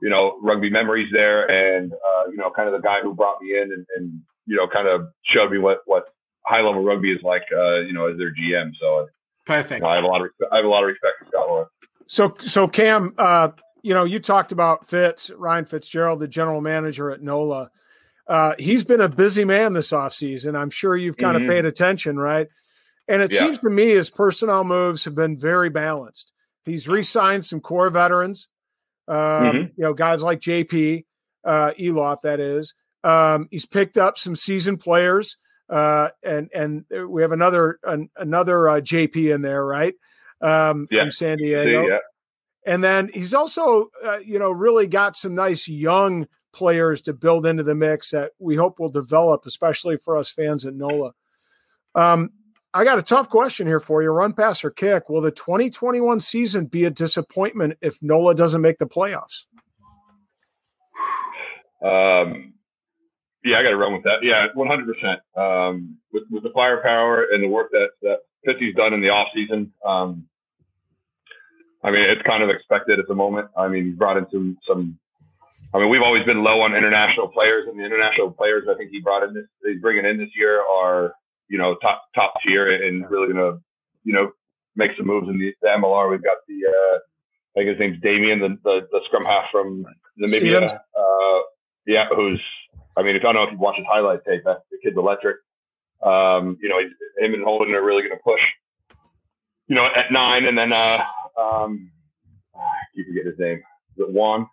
[0.01, 3.41] you know, rugby memories there, and uh, you know, kind of the guy who brought
[3.41, 6.05] me in and, and you know, kind of showed me what what
[6.45, 7.43] high level rugby is like.
[7.55, 8.71] Uh, you know, as their GM.
[8.79, 9.07] So you
[9.45, 9.81] Perfect.
[9.81, 11.47] know, I have a lot of respect, I have a lot of respect for Scott
[11.49, 11.69] Lawrence.
[12.07, 13.49] So, so Cam, uh,
[13.83, 17.69] you know, you talked about Fitz, Ryan Fitzgerald, the general manager at NOLA.
[18.27, 20.55] Uh, he's been a busy man this offseason.
[20.55, 21.43] I'm sure you've kind Mhm.
[21.43, 22.47] of paid attention, right?
[23.07, 23.39] And it Yeah.
[23.39, 26.31] seems to me his personnel moves have been very balanced.
[26.65, 28.47] He's re-signed some core veterans,
[29.09, 29.71] um, Mhm.
[29.75, 31.05] you know, guys like JP
[31.43, 32.73] uh, Eloff, that is.
[33.03, 35.37] Um, he's picked up some seasoned players,
[35.69, 39.95] uh, and and we have another an, another uh, JP in there, right?
[40.41, 41.01] Um, Yeah.
[41.01, 41.87] from San Diego.
[41.87, 41.97] yeah.
[42.65, 47.45] And then he's also, uh, you know, really got some nice young players to build
[47.45, 51.13] into the mix that we hope will develop, especially for us fans at NOLA.
[51.95, 52.31] Um,
[52.73, 54.09] I got a tough question here for you.
[54.09, 55.09] Run, pass, or kick.
[55.09, 59.45] Will the 2021 season be a disappointment if NOLA doesn't make the playoffs?
[61.81, 62.53] Um,
[63.43, 64.17] yeah, I got to run with that.
[64.21, 65.19] Yeah, one hundred percent.
[65.35, 69.29] Um, with with the firepower and the work that that Fitzy's done in the off
[69.33, 69.71] season.
[69.85, 70.27] Um,
[71.83, 73.47] I mean, it's kind of expected at the moment.
[73.57, 74.99] I mean, he's brought in some some.
[75.73, 78.91] I mean, we've always been low on international players, and the international players I think
[78.91, 81.13] he brought in this he's bringing in this year are
[81.49, 83.59] you know top top tier and really gonna
[84.03, 84.31] you know
[84.75, 86.09] make some moves in the, the MLR.
[86.09, 89.85] We've got the uh, I think his name's Damien, the, the, the scrum half from
[90.19, 90.71] Namibia.
[90.71, 91.39] Uh,
[91.85, 92.41] yeah, who's
[92.99, 94.97] I mean, if I don't know if you watch his highlight tape, that the kid's
[94.97, 95.37] electric.
[96.03, 98.41] Um, you know, him and Holden are really going to push.
[99.67, 100.97] You know, at nine, and then uh,
[101.39, 101.91] um,
[102.93, 103.57] you forget his name.
[103.95, 104.47] Is it Juan?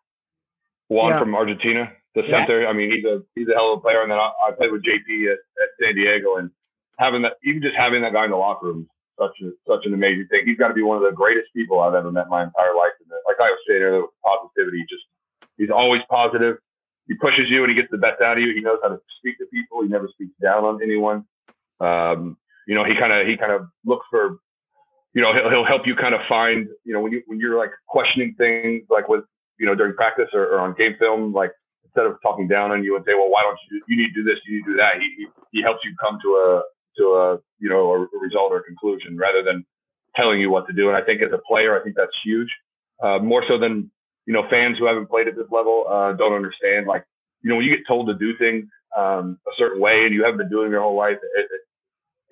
[0.89, 1.19] Juan yeah.
[1.19, 2.31] from Argentina, the yeah.
[2.31, 2.69] center.
[2.69, 4.03] I mean, he's a he's a hell of a player.
[4.03, 6.51] And then I, I played with JP at, at San Diego, and
[6.99, 9.95] having that, even just having that guy in the locker room, such a, such an
[9.95, 10.43] amazing thing.
[10.45, 12.93] He's got to be one of the greatest people I've ever met my entire life.
[13.01, 15.05] And like I was saying earlier, positivity, just
[15.57, 16.57] he's always positive.
[17.09, 18.53] He pushes you and he gets the best out of you.
[18.55, 19.83] He knows how to speak to people.
[19.83, 21.25] He never speaks down on anyone.
[21.81, 24.39] Um, you know, he kind of he kind of looks for,
[25.15, 27.57] you know, he'll, he'll help you kind of find, you know, when you when you're
[27.57, 29.25] like questioning things like with,
[29.59, 31.53] you know, during practice or, or on game film, like
[31.85, 34.23] instead of talking down on you and say, well, why don't you you need to
[34.23, 35.01] do this, you need to do that.
[35.01, 36.63] He he, he helps you come to a
[36.99, 39.65] to a you know a, result or a conclusion rather than
[40.15, 40.89] telling you what to do.
[40.89, 42.49] And I think as a player, I think that's huge,
[43.03, 43.91] uh, more so than
[44.27, 46.87] you know fans who haven't played at this level uh, don't understand.
[46.87, 47.05] Like
[47.43, 50.25] you know when you get told to do things um, a certain way and you
[50.25, 51.61] haven't been doing your whole life, it, it,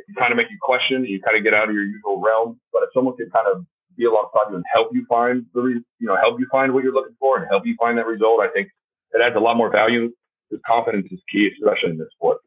[0.08, 1.04] it kind of make you question.
[1.04, 2.60] You kind of get out of your usual realm.
[2.72, 3.64] But if someone can kind of
[3.96, 6.92] be alongside you and help you find the you know help you find what you're
[6.94, 8.68] looking for and help you find that result, I think
[9.12, 10.12] it adds a lot more value.
[10.50, 12.38] Because confidence is key, especially in this sport.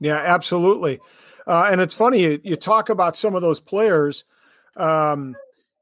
[0.00, 1.00] Yeah, absolutely.
[1.46, 4.24] Uh, and it's funny you, you, talk about some of those players.
[4.76, 5.36] Um,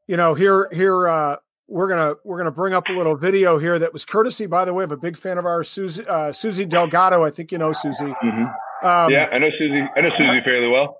[0.06, 3.78] you know, here here uh, we're gonna we're gonna bring up a little video here
[3.78, 6.66] that was courtesy, by the way, of a big fan of ours, Susie uh, Susie
[6.66, 7.24] Delgado.
[7.24, 8.04] I think you know Susie.
[8.04, 8.86] Mm-hmm.
[8.86, 9.82] Um, yeah, I know Susie.
[9.96, 10.98] I know Susie fairly well.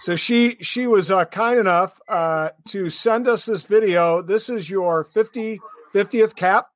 [0.00, 4.22] So she she was uh, kind enough uh, to send us this video.
[4.22, 5.60] This is your 50,
[5.94, 6.68] 50th cap.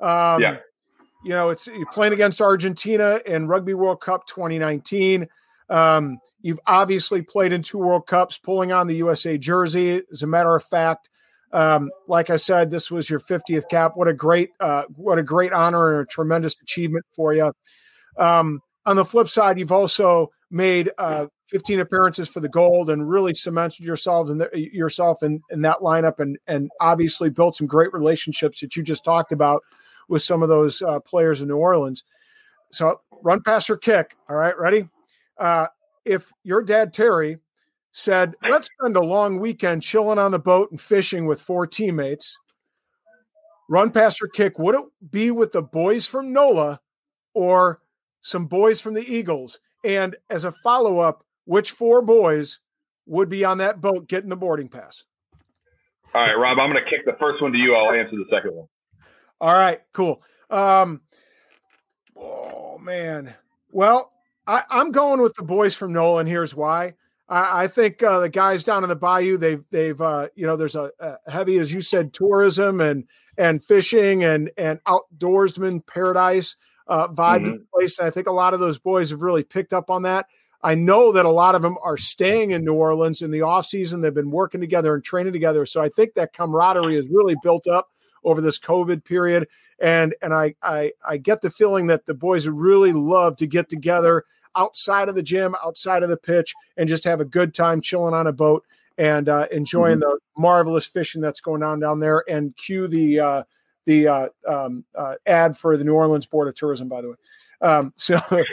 [0.00, 0.56] Um, yeah
[1.24, 5.28] you know, it's playing against Argentina in Rugby World Cup 2019.
[5.68, 10.02] Um, you've obviously played in two World Cups, pulling on the USA jersey.
[10.12, 11.08] As a matter of fact,
[11.52, 13.92] um, like I said, this was your 50th cap.
[13.94, 17.52] What a great, uh, what a great honor and a tremendous achievement for you.
[18.16, 23.08] Um, on the flip side, you've also made uh, 15 appearances for the gold and
[23.08, 27.66] really cemented yourself in the, yourself in, in that lineup and and obviously built some
[27.66, 29.62] great relationships that you just talked about
[30.12, 32.04] with some of those uh, players in New Orleans.
[32.70, 34.14] So run, pass, or kick.
[34.28, 34.86] All right, ready?
[35.38, 35.68] Uh,
[36.04, 37.38] if your dad Terry
[37.92, 42.38] said, "Let's spend a long weekend chilling on the boat and fishing with four teammates,"
[43.70, 46.78] run, pass, or kick, would it be with the boys from NOLA
[47.32, 47.80] or
[48.20, 49.60] some boys from the Eagles?
[49.82, 52.58] And as a follow up, which four boys
[53.06, 55.04] would be on that boat getting the boarding pass?
[56.14, 57.74] All right, Rob, I'm going to kick the first one to you.
[57.74, 58.68] I'll answer the second one.
[59.42, 60.22] All right, cool.
[60.50, 61.00] Um,
[62.16, 63.34] oh man.
[63.72, 64.12] Well,
[64.46, 66.28] I, am going with the boys from Nolan.
[66.28, 66.94] Here's why.
[67.28, 70.54] I, I think uh, the guys down in the bayou, they've they've uh, you know,
[70.54, 76.54] there's a, a, heavy, as you said, tourism and and fishing and and outdoorsman paradise
[76.86, 77.44] uh, vibe mm-hmm.
[77.46, 77.98] to the place.
[77.98, 80.26] And I think a lot of those boys have really picked up on that.
[80.62, 83.66] I know that a lot of them are staying in New Orleans in the off
[83.66, 84.02] season.
[84.02, 85.66] They've been working together and training together.
[85.66, 87.88] So I think that camaraderie is really built up
[88.24, 89.48] over this COVID period.
[89.80, 93.68] And and I I, I get the feeling that the boys really love to get
[93.68, 97.80] together outside of the gym, outside of the pitch, and just have a good time
[97.80, 98.64] chilling on a boat
[98.98, 100.10] and uh, enjoying mm-hmm.
[100.10, 102.24] the marvelous fishing that's going on down there.
[102.28, 103.42] And cue the uh,
[103.84, 107.16] the uh, um, uh, ad for the New Orleans Board of Tourism, by the way.
[107.60, 108.44] Um, so, pay,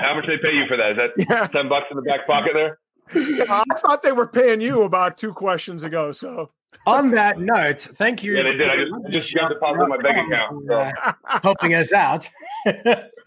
[0.00, 0.92] how much they pay you for that?
[0.92, 1.46] Is that yeah.
[1.46, 2.78] ten bucks in the back pocket there?
[3.14, 6.12] Yeah, I thought they were paying you about two questions ago.
[6.12, 6.50] So
[6.86, 8.36] on that note, thank you.
[8.36, 8.68] Yeah, they did.
[8.68, 10.64] I just, I just got deposited my bank account.
[10.66, 10.74] So.
[10.74, 12.28] Uh, helping us out.
[12.66, 12.72] uh,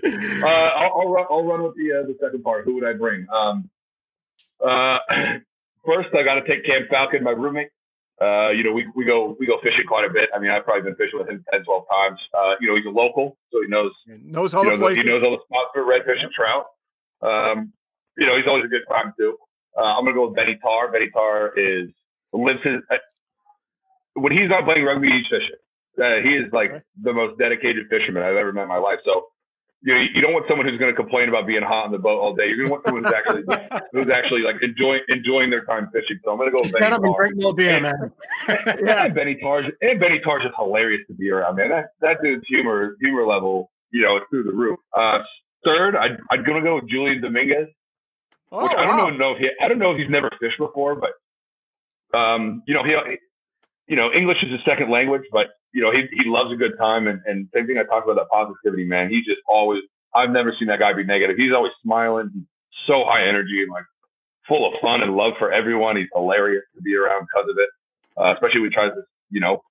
[0.04, 2.66] I'll, I'll, run, I'll, run, with the uh, the second part.
[2.66, 3.28] Who would I bring?
[3.32, 3.70] Um,
[4.66, 4.98] uh,
[5.86, 7.70] first, I got to take Cam Falcon, my roommate.
[8.22, 10.30] Uh, you know, we, we go we go fishing quite a bit.
[10.36, 12.20] I mean, I've probably been fishing with him 10, 12 times.
[12.34, 14.98] Uh, you know, he's a local, so he knows he knows all the places.
[14.98, 16.66] He knows all the spots for redfish and trout.
[17.22, 17.74] Um,
[18.18, 19.38] you know, he's always a good time too.
[19.78, 20.92] I'm gonna go with Benny Tar.
[20.92, 21.90] Benny Tar is
[22.34, 22.82] lives his
[24.14, 25.60] when he's not playing rugby, he's fishing.
[26.02, 26.72] Uh, he is like
[27.02, 29.00] the most dedicated fisherman I've ever met in my life.
[29.06, 29.26] So
[29.84, 31.98] you know, you don't want someone who's going to complain about being hot on the
[31.98, 32.46] boat all day.
[32.48, 33.44] You're going to want someone who's actually
[33.92, 36.20] who's actually like enjoying enjoying their time fishing.
[36.24, 37.16] So I'm going to go with Benny Tar.
[37.18, 38.12] Drink more beer, man.
[38.86, 41.70] yeah, Benny Tar's and Benny Tar's is hilarious to be around, man.
[41.70, 44.78] That that dude's humor humor level, you know, it's through the roof.
[44.96, 45.20] Uh,
[45.66, 47.68] third, I'd I'm going to go with Julian Dominguez.
[48.52, 49.18] Oh, which I don't wow.
[49.18, 52.84] know if he I don't know if he's never fished before, but um, you know,
[52.84, 52.94] he
[53.92, 56.78] you know, English is his second language, but you know, he he loves a good
[56.80, 59.10] time and, and same thing I talked about that positivity, man.
[59.10, 59.82] He just always
[60.16, 61.36] I've never seen that guy be negative.
[61.36, 62.48] He's always smiling,
[62.88, 63.84] so high energy and like
[64.48, 65.98] full of fun and love for everyone.
[65.98, 67.70] He's hilarious to be around because of it,
[68.16, 69.62] uh, especially when he tries to, you know,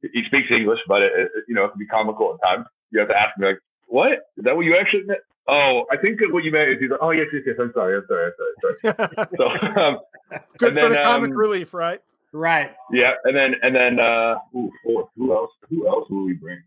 [0.00, 2.66] he speaks English, but it, it, you know, it can be comical at times.
[2.92, 4.54] You have to ask him like, "What is that?
[4.54, 7.26] What you actually meant?" Oh, I think what you meant is he's like, "Oh yes,
[7.32, 7.56] yes, yes.
[7.58, 9.28] I'm sorry, I'm sorry, I'm sorry." sorry.
[9.36, 9.44] so,
[9.80, 9.98] um,
[10.58, 12.00] good for then, the comic um, relief, right?
[12.32, 12.70] Right.
[12.92, 14.70] Yeah, and then and then uh, who,
[15.32, 15.50] else?
[15.68, 16.58] Who else will we bring?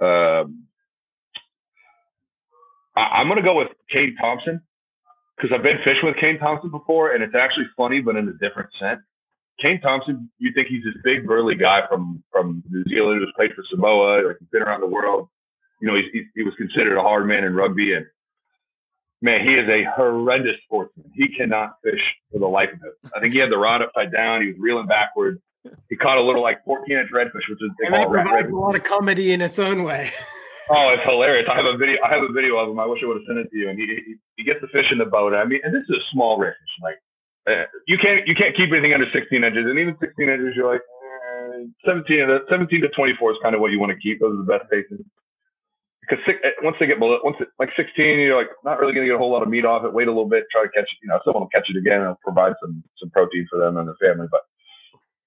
[0.00, 0.64] Um,
[2.96, 4.60] I, am gonna go with Kane Thompson
[5.36, 8.32] because I've been fishing with Kane Thompson before, and it's actually funny, but in a
[8.32, 9.00] different sense.
[9.60, 13.52] Kane Thompson, you think he's this big burly guy from from New Zealand who's played
[13.54, 15.28] for Samoa, like he's been around the world.
[15.80, 18.06] You know, he's, he, he was considered a hard man in rugby, and
[19.22, 21.10] man, he is a horrendous sportsman.
[21.14, 22.00] He cannot fish
[22.32, 23.10] for the life of him.
[23.14, 24.42] I think he had the rod upside down.
[24.42, 25.40] He was reeling backward.
[25.88, 28.76] He caught a little like 14 inch redfish, which is and that provides a lot
[28.76, 30.10] of comedy in its own way.
[30.70, 31.46] oh, it's hilarious.
[31.52, 31.96] I have a video.
[32.02, 32.80] I have a video of him.
[32.80, 33.68] I wish I would have sent it to you.
[33.68, 35.34] And he, he, he gets the fish in the boat.
[35.34, 36.74] I mean, and this is a small redfish.
[36.82, 36.96] Like
[37.46, 40.72] uh, you can't you can't keep anything under 16 inches, and even 16 inches, you're
[40.72, 44.20] like eh, 17 to 17 to 24 is kind of what you want to keep.
[44.20, 45.04] Those are the best paces
[46.10, 49.06] because eh, once they get below, once it, like 16, you're like not really going
[49.06, 49.92] to get a whole lot of meat off it.
[49.92, 50.88] Wait a little bit, try to catch.
[51.02, 53.88] You know, someone will catch it again and provide some some protein for them and
[53.88, 54.26] their family.
[54.30, 54.40] But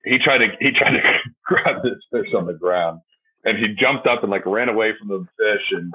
[0.03, 1.01] he tried to he tried to
[1.45, 3.01] grab this fish on the ground,
[3.43, 5.93] and he jumped up and like ran away from the fish, and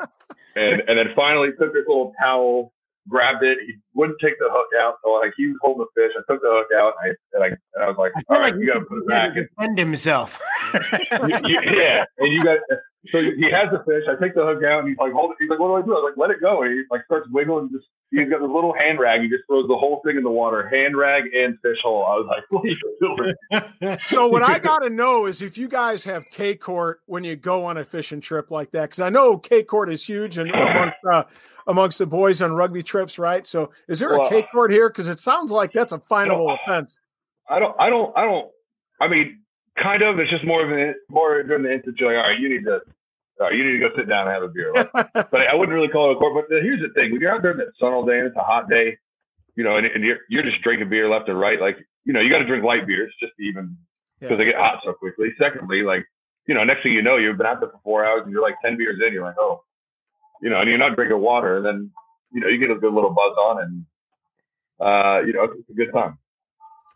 [0.56, 2.72] and and then finally took this little towel,
[3.08, 3.58] grabbed it.
[3.66, 6.12] He wouldn't take the hook out, so like he was holding the fish.
[6.16, 8.52] I took the hook out, and I and I, and I was like, all right,
[8.52, 9.36] like you got to put it back.
[9.36, 10.40] And defend himself.
[10.74, 12.58] you, you, yeah, and you got
[13.06, 14.04] so he has the fish.
[14.10, 15.82] I take the hook out, and he's like, "Hold it." He's like, "What do I
[15.82, 17.70] do?" I was like, "Let it go." And he like starts wiggling.
[17.72, 19.22] Just he's got this little hand rag.
[19.22, 22.04] He just throws the whole thing in the water, hand rag and fish hole.
[22.04, 23.34] I was like, "What are you
[23.80, 27.24] doing?" so what I got to know is if you guys have K court when
[27.24, 30.38] you go on a fishing trip like that, because I know K court is huge
[30.38, 31.24] and amongst, uh,
[31.66, 33.46] amongst the boys on rugby trips, right?
[33.46, 34.88] So is there well, a K court here?
[34.88, 36.98] Because it sounds like that's a finable offense.
[37.48, 37.74] I don't.
[37.80, 38.16] I don't.
[38.16, 38.50] I don't.
[39.00, 39.40] I mean,
[39.82, 40.18] kind of.
[40.18, 41.96] It's just more of an more during the instance.
[41.98, 42.80] You're like, all right, you need to,
[43.40, 44.72] all right, you need to go sit down and have a beer.
[44.72, 46.46] but I wouldn't really call it a court.
[46.48, 48.36] But here's the thing: when you're out there in the sun all day and it's
[48.36, 48.98] a hot day,
[49.54, 51.60] you know, and, and you're you're just drinking beer left and right.
[51.60, 53.76] Like, you know, you got to drink light beers just to even
[54.18, 54.36] because yeah.
[54.38, 55.28] they get hot so quickly.
[55.38, 56.04] Secondly, like,
[56.46, 58.42] you know, next thing you know, you've been out there for four hours and you're
[58.42, 59.12] like ten beers in.
[59.12, 59.62] You're like, oh,
[60.42, 61.90] you know, and you're not drinking water, and then
[62.32, 63.84] you know you get a good little buzz on, and
[64.80, 66.18] uh, you know, it's a good time.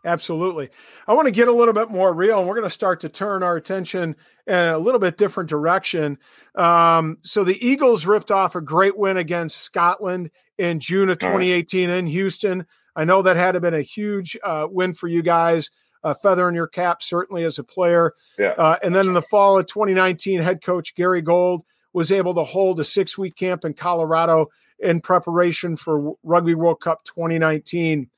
[0.05, 0.69] Absolutely.
[1.07, 3.09] I want to get a little bit more real, and we're going to start to
[3.09, 6.17] turn our attention in a little bit different direction.
[6.55, 11.89] Um, so the Eagles ripped off a great win against Scotland in June of 2018
[11.89, 12.65] in Houston.
[12.95, 15.71] I know that had to been a huge uh, win for you guys,
[16.03, 18.13] a feather in your cap, certainly as a player.
[18.37, 18.53] Yeah.
[18.57, 21.63] Uh, and then in the fall of 2019, head coach Gary Gold
[21.93, 26.81] was able to hold a six week camp in Colorado in preparation for Rugby World
[26.81, 28.09] Cup 2019.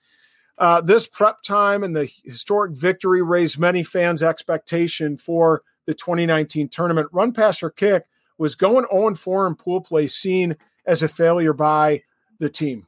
[0.58, 6.70] Uh, this prep time and the historic victory raised many fans' expectation for the 2019
[6.70, 7.10] tournament.
[7.12, 8.06] Run, pass, or kick
[8.38, 12.04] was going 0 4 in pool play, seen as a failure by
[12.40, 12.88] the team.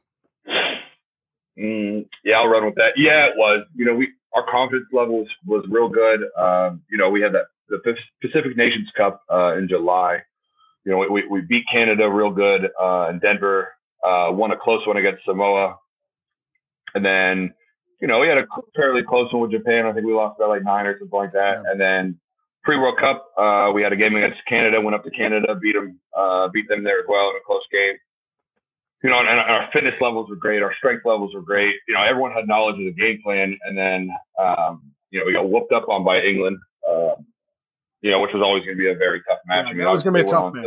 [1.58, 2.92] Mm, yeah, I'll run with that.
[2.96, 3.66] Yeah, it was.
[3.74, 6.20] You know, we our confidence level was, was real good.
[6.38, 7.78] Um, you know, we had that the
[8.22, 10.18] Pacific Nations Cup uh, in July.
[10.84, 13.68] You know, we, we beat Canada real good uh, in Denver.
[14.02, 15.76] Uh, won a close one against Samoa,
[16.94, 17.52] and then
[18.00, 19.86] you know, we had a fairly close one with Japan.
[19.86, 21.62] I think we lost by like nine or something like that.
[21.62, 21.70] Yeah.
[21.70, 22.20] And then
[22.62, 24.80] pre World Cup, uh, we had a game against Canada.
[24.80, 27.62] Went up to Canada, beat them, uh, beat them there as well in a close
[27.72, 27.96] game.
[29.02, 30.62] You know, and, and, our fitness levels were great.
[30.62, 31.74] Our strength levels were great.
[31.86, 33.56] You know, everyone had knowledge of the game plan.
[33.64, 36.58] And then, um, you know, we got whooped up on by England.
[36.88, 37.26] Um,
[38.00, 39.66] you know, which was always going to be a very tough match.
[39.66, 40.64] Yeah, I mean, it was going to be a tough match.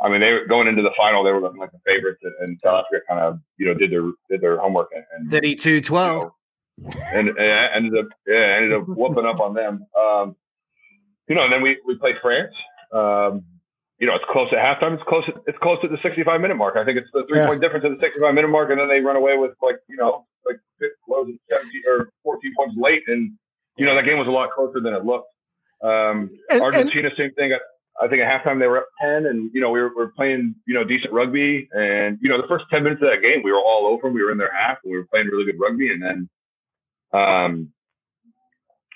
[0.00, 1.24] I mean, they were going into the final.
[1.24, 4.10] They were looking like the favorites, and South Africa kind of, you know, did their
[4.30, 6.22] did their homework and, and 32 12.
[6.22, 7.38] You know, and, and
[7.74, 9.84] ended up yeah, ended up whooping up on them.
[9.98, 10.36] Um,
[11.28, 12.54] you know, and then we we played France.
[12.92, 13.44] Um,
[13.98, 14.94] you know, it's close at halftime.
[14.94, 15.24] It's close.
[15.46, 16.76] It's close to the 65 minute mark.
[16.76, 17.46] I think it's the three yeah.
[17.46, 19.96] point difference at the 65 minute mark, and then they run away with like you
[19.96, 23.32] know like 17 or 14 points late, and
[23.76, 25.28] you know that game was a lot closer than it looked.
[25.82, 27.52] Um, and, Argentina, and, same thing.
[27.52, 27.58] I
[28.06, 30.54] think at halftime they were up 10 and, you know, we were, we were playing,
[30.66, 31.68] you know, decent rugby.
[31.72, 34.14] And, you know, the first 10 minutes of that game, we were all over them.
[34.14, 35.90] We were in their half and we were playing really good rugby.
[35.90, 36.28] And then,
[37.12, 37.72] um,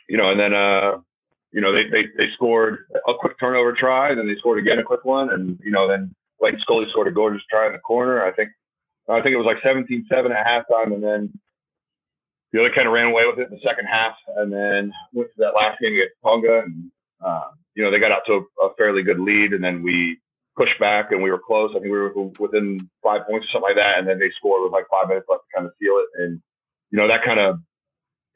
[0.09, 0.99] you know, and then, uh,
[1.51, 4.85] you know, they, they, they scored a quick turnover try, then they scored again a
[4.85, 5.31] quick one.
[5.31, 8.25] And, you know, then like Scully scored a gorgeous try in the corner.
[8.25, 8.51] I think,
[9.09, 10.95] I think it was like 17 7 at halftime.
[10.95, 11.33] And then
[12.53, 14.15] the other kind of ran away with it in the second half.
[14.37, 16.63] And then went to that last game against Tonga.
[16.65, 19.83] And, uh, you know, they got out to a, a, fairly good lead, and then
[19.83, 20.19] we
[20.57, 21.71] pushed back, and we were close.
[21.71, 24.63] I think we were within five points or something like that, and then they scored
[24.63, 26.23] with like five minutes left to kind of seal it.
[26.23, 26.43] And
[26.93, 27.59] you know, that kind of,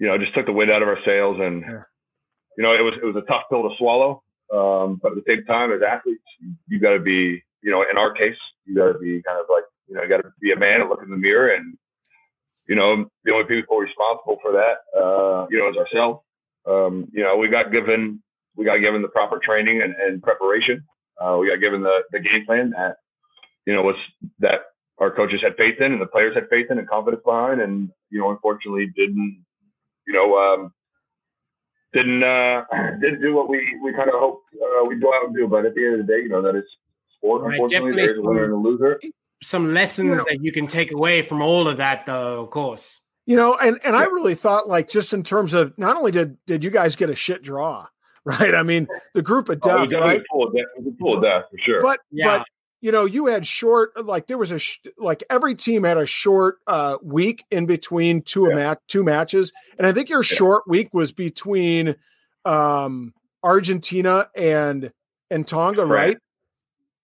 [0.01, 1.37] you know, just took the wind out of our sails.
[1.38, 1.62] And,
[2.57, 4.22] you know, it was, it was a tough pill to swallow.
[4.53, 7.85] Um, but at the same time, as athletes, you, you got to be, you know,
[7.88, 10.33] in our case, you got to be kind of like, you know, you got to
[10.40, 11.55] be a man and look in the mirror.
[11.55, 11.77] And,
[12.66, 16.25] you know, the only people responsible for that, uh, you know, is ourselves.
[16.66, 18.22] Um, you know, we got given,
[18.56, 20.84] we got given the proper training and, and preparation.
[21.20, 22.96] Uh, we got given the, the game plan that,
[23.66, 23.96] you know, was
[24.38, 24.60] that
[24.98, 27.60] our coaches had faith in and the players had faith in and confidence behind.
[27.60, 29.44] And, you know, unfortunately didn't,
[30.06, 30.72] you know, um,
[31.92, 32.64] didn't, uh,
[33.00, 35.46] didn't do what we, we kind of hoped, uh, we'd go out and do.
[35.46, 36.64] But at the end of the day, you know, that is
[37.16, 37.42] sport.
[37.42, 39.00] Right, Unfortunately, definitely there's a winner and a loser.
[39.42, 42.50] Some lessons You know- that you can take away from all of that, though, of
[42.50, 43.00] course.
[43.26, 46.38] You know, and and I really thought like just in terms of not only did
[46.46, 47.86] did you guys get a shit draw,
[48.26, 48.54] right?
[48.54, 50.20] I mean, the group of Oh, death, we got right?
[50.20, 51.80] a pool of death, it was a pool of death for sure.
[51.80, 52.38] But Yeah.
[52.38, 52.46] but
[52.82, 56.04] you know, you had short like there was a sh- like every team had a
[56.06, 58.54] short uh week in between two Yeah.
[58.56, 61.96] mat two matches, and I think your short week was between
[62.44, 64.92] um Argentina and
[65.30, 66.08] and Tonga, right?
[66.08, 66.16] Right.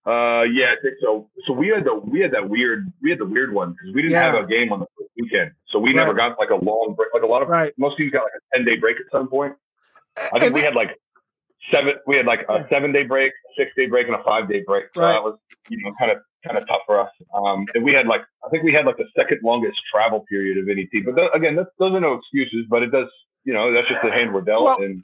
[0.05, 1.29] Uh, yeah, I think so.
[1.47, 4.01] So we had the we had that weird we had the weird one because we
[4.01, 4.33] didn't Yeah.
[4.33, 7.09] have a game on the first weekend, so we never got like a long break.
[7.13, 7.73] Like a lot of Right.
[7.77, 9.55] most teams got like a ten day break at some point.
[10.17, 10.99] I think And we had like
[11.71, 11.93] seven.
[12.07, 14.85] We had like a seven day break, six day break, and a five day break.
[14.93, 15.11] So Right.
[15.13, 15.37] that was
[15.69, 17.09] you know kind of kind of tough for us.
[17.33, 20.57] Um, and we had like I think we had like the second longest travel period
[20.57, 21.03] of any team.
[21.05, 22.65] But th- again, that's, those are no excuses.
[22.69, 23.07] But it does
[23.43, 25.03] you know that's just the hand we're dealt, Well, and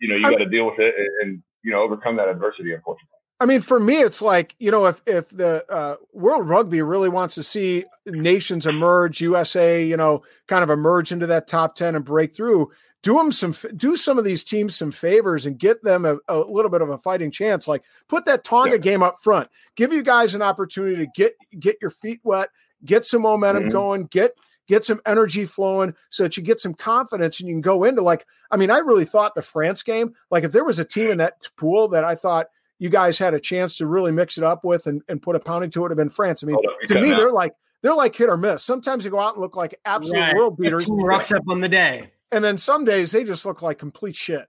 [0.00, 2.72] you know you got to deal with it and, and you know overcome that adversity.
[2.72, 3.08] Unfortunately.
[3.40, 7.08] I mean, for me, it's like you know, if if the uh, World Rugby really
[7.08, 11.94] wants to see nations emerge, USA, you know, kind of emerge into that top ten
[11.94, 15.82] and break through, do them some, do some of these teams some favors and get
[15.84, 17.68] them a, a little bit of a fighting chance.
[17.68, 18.76] Like put that Tonga Yeah.
[18.78, 22.50] game up front, give you guys an opportunity to get get your feet wet,
[22.84, 23.70] get some momentum Mhm.
[23.72, 24.32] going, get
[24.66, 28.02] get some energy flowing so that you get some confidence and you can go into
[28.02, 31.10] like I mean I really thought the France game like if there was a team
[31.10, 32.48] in that pool that I thought
[32.80, 35.40] you guys had a chance to really mix it up with and, and put a
[35.40, 36.42] pounding to it have been France.
[36.42, 37.18] I mean Hold to me out.
[37.18, 38.62] they're like they're like hit or miss.
[38.64, 40.34] Sometimes they go out and look like absolute Right.
[40.36, 42.10] world The beaters team rocks up on the day.
[42.32, 44.46] And then some days they just look like complete shit.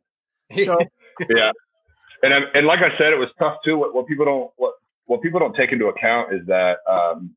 [0.65, 0.79] So
[1.29, 1.51] yeah,
[2.23, 3.77] and I'm- and like I said, it was tough too.
[3.77, 4.73] What, what people don't what
[5.05, 7.35] what people don't take into account is that um,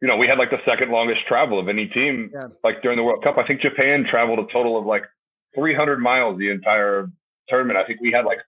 [0.00, 2.30] you know we had like the second longest travel of any team.
[2.32, 2.48] Yeah.
[2.64, 5.04] Like during the World Cup, I think Japan traveled a total of like
[5.54, 7.10] 300 miles the entire
[7.48, 7.78] tournament.
[7.78, 8.38] I think we had like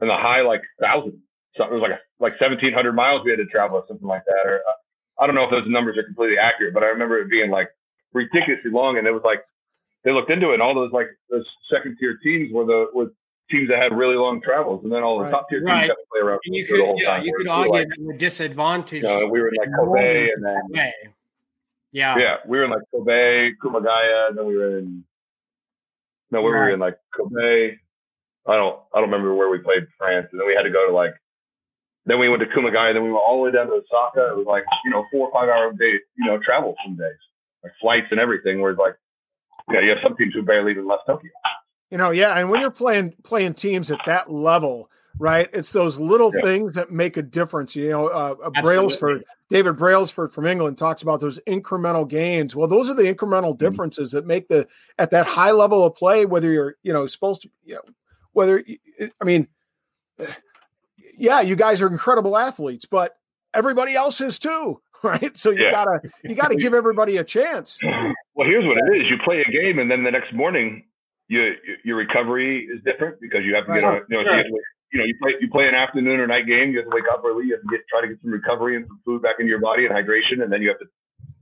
[0.00, 1.20] in the high like thousand.
[1.56, 4.24] So it was like a, like 1700 miles we had to travel or something like
[4.26, 4.46] that.
[4.48, 7.28] Or uh, I don't know if those numbers are completely accurate, but I remember it
[7.30, 7.68] being like
[8.12, 8.96] ridiculously long.
[8.98, 9.42] And it was like
[10.04, 13.12] they looked into it, and all those like those second tier teams were the were
[13.50, 15.30] teams that had really long travels, and then all the Right.
[15.30, 15.82] top tier teams Right.
[15.88, 16.40] had to play around.
[16.44, 17.24] And you the could, whole yeah, time.
[17.24, 20.44] you could we argue like, that we're you know, we were in like Kobe, and
[20.44, 20.92] then.
[21.90, 22.18] Yeah.
[22.18, 25.04] yeah, we were in like Kobe, Kumagaya, and then we were in
[26.30, 26.74] no, we were Right.
[26.74, 27.78] in like Kobe.
[28.46, 30.86] I don't I don't remember where we played France, and then we had to go
[30.86, 31.14] to like.
[32.06, 34.28] Then we went to Kumagaya, then we went all the way down to Osaka.
[34.32, 37.16] It was like you know four or five hour day, you know, travel some days,
[37.62, 38.60] like flights and everything.
[38.60, 38.94] Whereas like,
[39.72, 41.30] yeah, you have some teams who barely even left Tokyo.
[41.90, 45.48] You know, yeah, and when you're playing playing teams at that level, right?
[45.52, 46.42] It's those little Yeah.
[46.42, 47.74] things that make a difference.
[47.74, 52.54] You know, uh, uh, Brailsford, David Brailsford from England talks about those incremental gains.
[52.54, 53.56] Well, those are the incremental Mm-hmm.
[53.56, 54.66] differences that make the
[54.98, 56.26] at that high level of play.
[56.26, 57.82] Whether you're, you know, supposed to, you know,
[58.32, 58.62] whether
[59.20, 59.48] I mean,
[61.16, 63.16] yeah, you guys are incredible athletes, but
[63.54, 65.34] everybody else is too, right?
[65.36, 65.70] So you Yeah.
[65.70, 67.80] gotta you gotta give everybody a chance.
[68.38, 70.84] Well, here's what it is: you play a game, and then the next morning,
[71.26, 73.98] you, your recovery is different because you have to get Right.
[74.00, 74.06] on.
[74.08, 74.36] You know, Sure.
[74.38, 74.60] you, to,
[74.92, 76.70] you know, you play you play an afternoon or night game.
[76.70, 77.46] You have to wake up early.
[77.46, 79.58] You have to get try to get some recovery and some food back into your
[79.60, 80.86] body and hydration, and then you have to,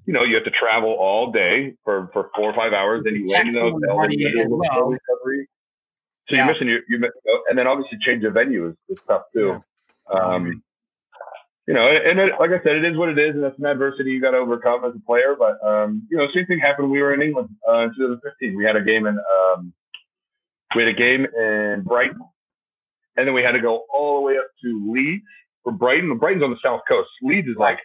[0.07, 3.05] you know, you have to travel all day for for four or five hours.
[3.05, 4.01] Then you land in the hotel.
[4.01, 4.89] Then you do a little well.
[4.97, 5.47] recovery.
[6.31, 6.47] So Yeah.
[6.47, 7.11] you're missing your you miss,
[7.51, 9.63] and then obviously change of venue is, is tough too.
[10.11, 10.63] Um,
[11.67, 13.67] you know, and it, like I said, it is what it is, and that's an
[13.67, 15.35] adversity you got to overcome as a player.
[15.37, 16.91] But um, you know, same thing happened.
[16.91, 18.57] We were in England uh, in 2015.
[18.57, 19.73] We had a game in um,
[20.77, 22.21] we had a game in Brighton,
[23.17, 25.25] and then we had to go all the way up to Leeds
[25.65, 26.17] for Brighton.
[26.19, 27.11] Brighton's on the south coast.
[27.21, 27.79] Leeds is like,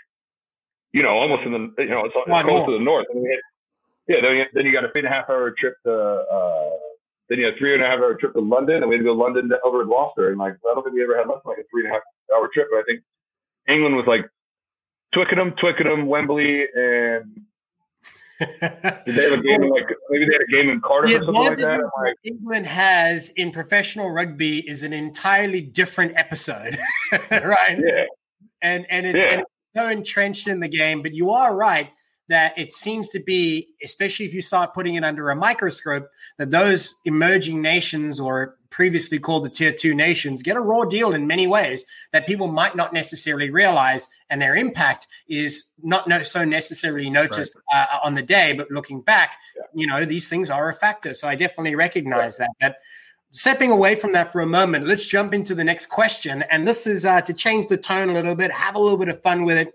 [0.93, 2.65] you know, almost in the you know it's, it's close not?
[2.67, 3.07] to the north.
[3.11, 3.39] And had,
[4.07, 5.91] yeah, then you, then you got a three and a half hour trip to.
[5.91, 6.77] Uh,
[7.29, 8.99] then you had a three and a half hour trip to London, and we had
[8.99, 10.29] to go London to over to Gloucester.
[10.29, 11.93] And like, I don't think we ever had less than like a three and a
[11.95, 12.03] half
[12.36, 12.67] hour trip.
[12.69, 13.01] But I think
[13.68, 14.26] England was like
[15.14, 17.41] Twickenham, Twickenham, Wembley, and
[18.39, 18.49] did
[19.16, 21.26] they have a game in like maybe they had a game in Cardiff The or
[21.26, 21.80] something like that?
[22.01, 26.78] like, England has in professional rugby is an entirely different episode,
[27.32, 27.78] right?
[27.86, 28.05] yeah,
[28.62, 29.32] And and it's, Yeah.
[29.32, 31.01] and it's so entrenched in the game.
[31.03, 31.91] But you are right.
[32.32, 36.49] That it seems to be, especially if you start putting it under a microscope, that
[36.49, 41.27] those emerging nations or previously called the tier two nations get a raw deal in
[41.27, 46.45] many ways that people might not necessarily realize, and their impact is not no, so
[46.45, 47.88] necessarily noticed right.
[47.91, 49.63] uh, on the day, but looking back, yeah.
[49.73, 51.13] you know, these things are a factor.
[51.13, 52.51] So I definitely recognize that.
[52.61, 52.77] That
[53.32, 56.88] stepping away from that for a moment, let's jump into the next question, and this
[56.88, 59.43] is uh, to change the tone a little bit, have a little bit of fun
[59.43, 59.73] with it.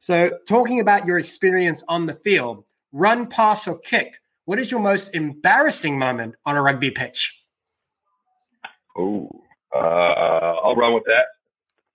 [0.00, 4.80] So, talking about your experience on the field, run, pass, or kick, what is your
[4.80, 7.44] most embarrassing moment on a rugby pitch?
[8.96, 9.28] Oh,
[9.74, 11.26] uh, I'll run with that.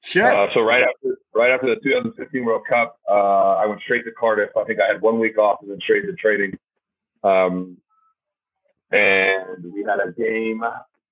[0.04, 0.26] Sure.
[0.26, 4.12] Uh, so right after right after the 2015 World Cup, uh, I went straight to
[4.12, 4.50] Cardiff.
[4.58, 6.58] I think I had one week off and then straight to training.
[7.24, 7.78] Um,
[8.92, 10.62] and we had a game,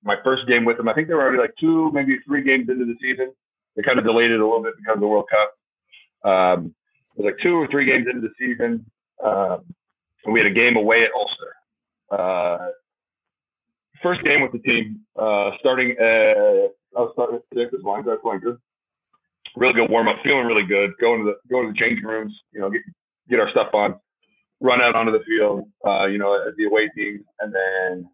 [0.04, 0.88] my first game with them.
[0.88, 3.32] I think they were already like two, maybe three games into the season.
[3.74, 6.30] They kind of delayed it a little bit because of the World Cup.
[6.30, 6.74] Um,
[7.16, 8.84] it was like two or three games into the season.
[9.22, 9.64] Um,
[10.30, 11.54] we had a game away at Ulster.
[12.10, 12.70] Uh,
[14.02, 15.96] first game with the team, uh, starting
[16.96, 18.58] I was starting at six as linebacker flanker.
[19.56, 20.92] Really good warm up, feeling really good.
[21.00, 22.82] Going to the going to the changing rooms, you know, get
[23.28, 23.94] get our stuff on,
[24.60, 28.08] run out onto the field, uh, you know, as the away team, and then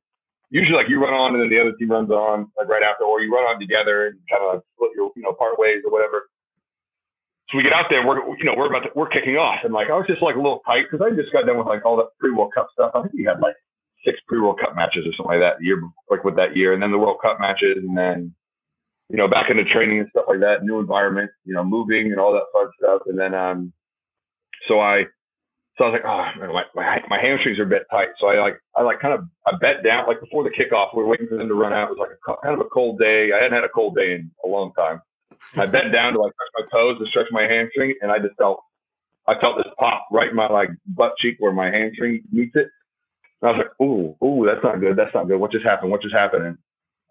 [0.50, 3.04] usually like you run on and then the other team runs on like right after,
[3.04, 5.92] or you run on together and kind of split your you know part ways or
[5.92, 6.28] whatever.
[7.50, 9.72] So we get out there, we're you know we're about to, we're kicking off, and
[9.72, 11.84] like I was just like a little tight because I just got done with like
[11.84, 12.92] all the pre World Cup stuff.
[12.94, 13.56] I think we had like
[14.04, 15.80] six pre World Cup matches or something like that year
[16.10, 18.34] like with that year, and then the World Cup matches, and then
[19.08, 22.20] you know back into training and stuff like that, new environment, you know, moving and
[22.20, 23.72] all that fun stuff, and then um,
[24.68, 25.04] so I.
[25.78, 28.08] So I was like, oh, my, my, my hamstrings are a bit tight.
[28.18, 31.04] So I like, I like kind of, I bet down, like before the kickoff, we
[31.04, 31.86] are waiting for them to run out.
[31.86, 33.30] It was like a, kind of a cold day.
[33.30, 35.00] I hadn't had a cold day in a long time.
[35.56, 38.62] I bent down to like my toes to stretch my hamstring, and I just felt
[39.26, 42.68] I felt this pop right in my like butt cheek where my hamstring meets it.
[43.42, 44.96] And I was like, ooh, ooh, that's not good.
[44.96, 45.38] That's not good.
[45.38, 45.90] What just happened?
[45.90, 46.46] What just happened?
[46.46, 46.58] And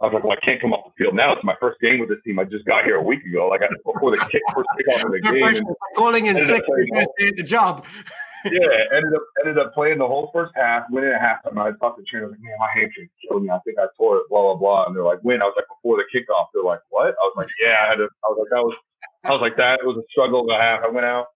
[0.02, 1.34] I was like, well, I can't come off the field now.
[1.34, 2.38] It's my first game with this team.
[2.40, 3.48] I just got here a week ago.
[3.48, 5.44] Like I, before the kick, first kickoff of the game.
[5.44, 5.62] And
[5.96, 7.86] calling in sick to the job.
[8.46, 11.58] Yeah, ended up ended up playing the whole first half, winning at halftime.
[11.58, 13.50] I talked to the trainer, like, man, my hamstring killed me.
[13.50, 14.86] I think I tore it, blah blah blah.
[14.86, 15.42] And they're like, win.
[15.42, 17.10] I was like, before the kickoff, they're like, what?
[17.18, 18.08] I was like, yeah, I had to.
[18.24, 18.76] I was like, that was.
[19.24, 20.82] I was like, that was a struggle of a half.
[20.86, 21.28] I went out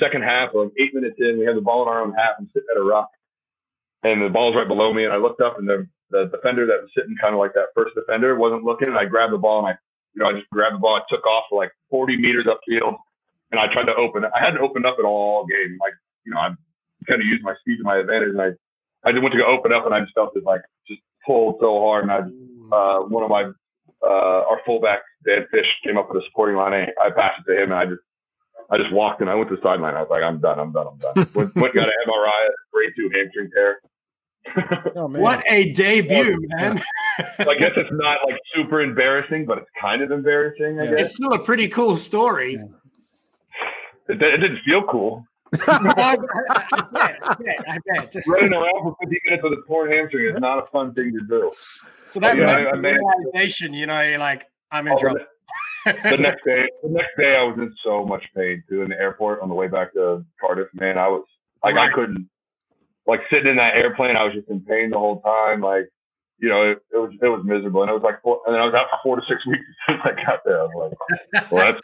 [0.00, 2.48] second half, like eight minutes in, we had the ball in our own half and
[2.52, 3.10] sitting at a ruck,
[4.02, 6.82] and the ball's right below me, and I looked up, and the the defender that
[6.82, 9.66] was sitting kind of like that first defender wasn't looking, and I grabbed the ball
[9.66, 9.78] and I,
[10.14, 12.94] you know, I just grabbed the ball, I took off for like 40 meters upfield,
[13.50, 14.30] and I tried to open it.
[14.34, 15.94] I hadn't opened up at all game, like
[16.26, 16.58] you know, I'm
[17.06, 18.30] kind of used my speed to my advantage.
[18.30, 18.50] And I,
[19.08, 21.56] I just went to go open up and I just felt it like just pulled
[21.60, 22.04] so hard.
[22.04, 22.18] And I,
[22.74, 23.50] uh, one of my,
[24.02, 26.72] uh, our fullback, Dan Fish, came up with a supporting line.
[26.74, 28.02] I, I passed it to him and I just,
[28.68, 29.94] I just walked and I went to the sideline.
[29.94, 30.58] I was like, I'm done.
[30.58, 30.86] I'm done.
[30.88, 31.28] I'm done.
[31.34, 33.80] went, went got an MRI, grade two hamstring tear.
[34.96, 36.78] oh, what a debut, man!
[37.36, 40.80] so I guess it's not like super embarrassing, but it's kind of embarrassing.
[40.80, 40.90] I yeah.
[40.90, 42.54] guess it's still a pretty cool story.
[44.08, 45.26] It, it, didn't feel cool.
[45.52, 46.16] I
[46.92, 48.16] bet, I bet, I bet.
[48.26, 51.20] Running around for 50 minutes with a torn hamstring is not a fun thing to
[51.26, 51.52] do.
[52.10, 55.20] So that yeah, I, I realization, you know, like, I'm in oh, trouble.
[55.84, 58.98] the next day, the next day, I was in so much pain too in the
[58.98, 60.68] airport on the way back to Cardiff.
[60.74, 61.24] Man, I was
[61.62, 61.90] like, right.
[61.90, 62.28] I couldn't,
[63.06, 64.16] like sitting in that airplane.
[64.16, 65.60] I was just in pain the whole time.
[65.60, 65.88] Like,
[66.38, 68.60] you know, it, it was it was miserable, and it was like, four, and then
[68.60, 70.60] I was out for four to six weeks since I got there.
[70.60, 70.94] I was
[71.32, 71.74] like, well,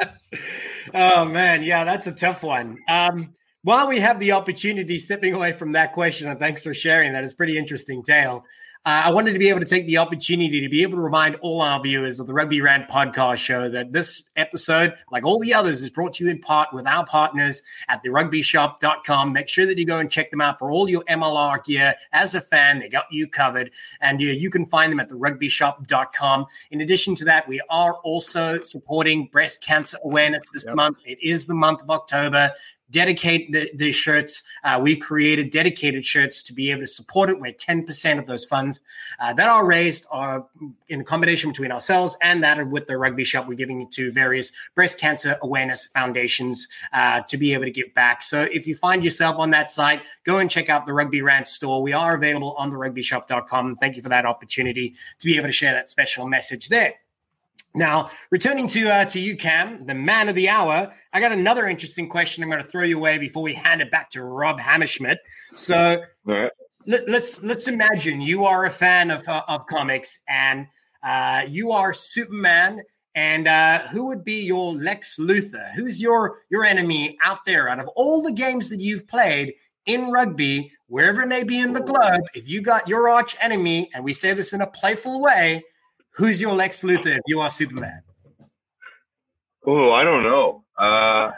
[0.00, 0.14] that's
[0.94, 2.78] oh man, yeah, that's a tough one.
[2.88, 3.32] Um,
[3.62, 7.24] while we have the opportunity, stepping away from that question, and thanks for sharing that,
[7.24, 8.44] it's pretty interesting tale.
[8.86, 11.34] Uh, I wanted to be able to take the opportunity to be able to remind
[11.42, 15.52] all our viewers of the Rugby Rant podcast show that this episode, like all the
[15.52, 19.34] others, is brought to you in part with our partners at therugbyshop.com.
[19.34, 21.94] Make sure that you go and check them out for all your MLR gear.
[22.14, 23.70] As a fan, they got you covered.
[24.00, 26.46] And yeah, you can find them at therugbyshop.com.
[26.70, 30.74] In addition to that, we are also supporting breast cancer awareness this yep.
[30.74, 30.96] month.
[31.04, 32.50] It is the month of October
[32.90, 34.42] dedicate the, the shirts.
[34.64, 38.44] Uh, we've created dedicated shirts to be able to support it, where 10% of those
[38.44, 38.80] funds
[39.20, 40.46] uh, that are raised are
[40.88, 43.46] in a combination between ourselves and that with the rugby shop.
[43.46, 47.92] We're giving it to various breast cancer awareness foundations uh, to be able to give
[47.94, 48.22] back.
[48.22, 51.48] So if you find yourself on that site, go and check out the Rugby Rant
[51.48, 51.82] store.
[51.82, 53.76] We are available on the rugbyshop.com.
[53.76, 56.94] Thank you for that opportunity to be able to share that special message there.
[57.74, 61.68] Now, returning to uh, to you, Cam, the man of the hour, I got another
[61.68, 62.42] interesting question.
[62.42, 65.18] I'm going to throw you away before we hand it back to Rob Hammerschmidt.
[65.54, 66.50] So right.
[66.86, 70.66] let, us let's, let's imagine you are a fan of uh, of comics and
[71.02, 72.82] uh, you are Superman,
[73.14, 75.72] And uh, who would be your Lex Luthor?
[75.74, 77.68] Who's your your enemy out there?
[77.68, 79.54] Out of all the games that you've played
[79.86, 83.90] in rugby, wherever it may be in the globe, if you got your arch enemy,
[83.94, 85.64] and we say this in a playful way,
[86.12, 88.02] who's your Lex Luthor if you are Superman?
[89.66, 90.64] Oh, I don't know.
[90.78, 91.30] Uh,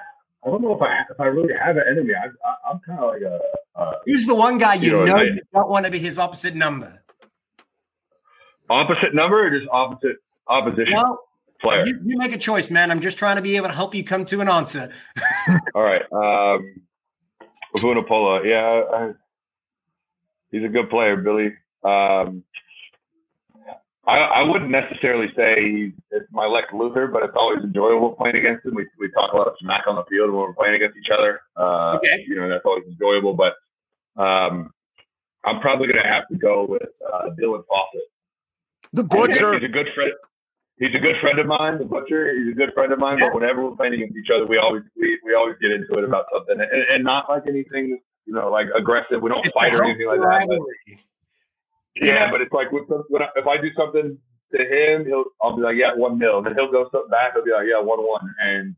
[0.44, 2.14] I don't know if I if I really have an enemy.
[2.14, 3.40] I, I, I'm kind of like a.
[3.74, 6.18] Uh, Who's the one guy you, You know, know you don't want to be his
[6.18, 7.02] opposite number?
[8.70, 10.16] opposite number or just opposite
[10.46, 11.18] opposition Well,
[11.60, 11.84] player.
[11.86, 12.90] you, you make a choice, man.
[12.90, 14.90] I'm just trying to be able to help you come to an answer.
[15.74, 16.02] All right.
[16.12, 16.82] Um,
[17.76, 19.10] Vunipola, yeah, I,
[20.50, 21.52] he's a good player, Billy.
[21.84, 22.44] Um,
[24.06, 28.66] I, I wouldn't necessarily say it's my Lex Luthor, but it's always enjoyable playing against
[28.66, 28.74] him.
[28.74, 31.10] We, we talk a lot of smack on the field when we're playing against each
[31.16, 31.40] other.
[31.56, 32.24] Uh, Okay.
[32.26, 33.34] You know, that's always enjoyable.
[33.34, 33.54] But
[34.20, 34.72] um,
[35.44, 38.02] I'm probably going to have to go with uh, Dylan Fawcett.
[38.92, 39.54] The butcher.
[39.54, 40.12] he's a good friend.
[40.78, 42.34] He's a good friend of mine, the butcher.
[42.34, 43.20] He's a good friend of mine.
[43.20, 46.02] But whenever we're playing against each other, we always we, we always get into it
[46.04, 49.22] about something, and, and not like anything, you know, like aggressive.
[49.22, 50.48] We don't It's fight or anything like that.
[51.96, 52.30] Yeah, Yeah.
[52.30, 54.18] but it's like with some, when I, if I do something
[54.54, 56.38] to him, he'll I'll be like, yeah, one mil.
[56.38, 57.32] And then he'll go something back.
[57.34, 58.34] He'll be like, yeah, one one.
[58.42, 58.76] And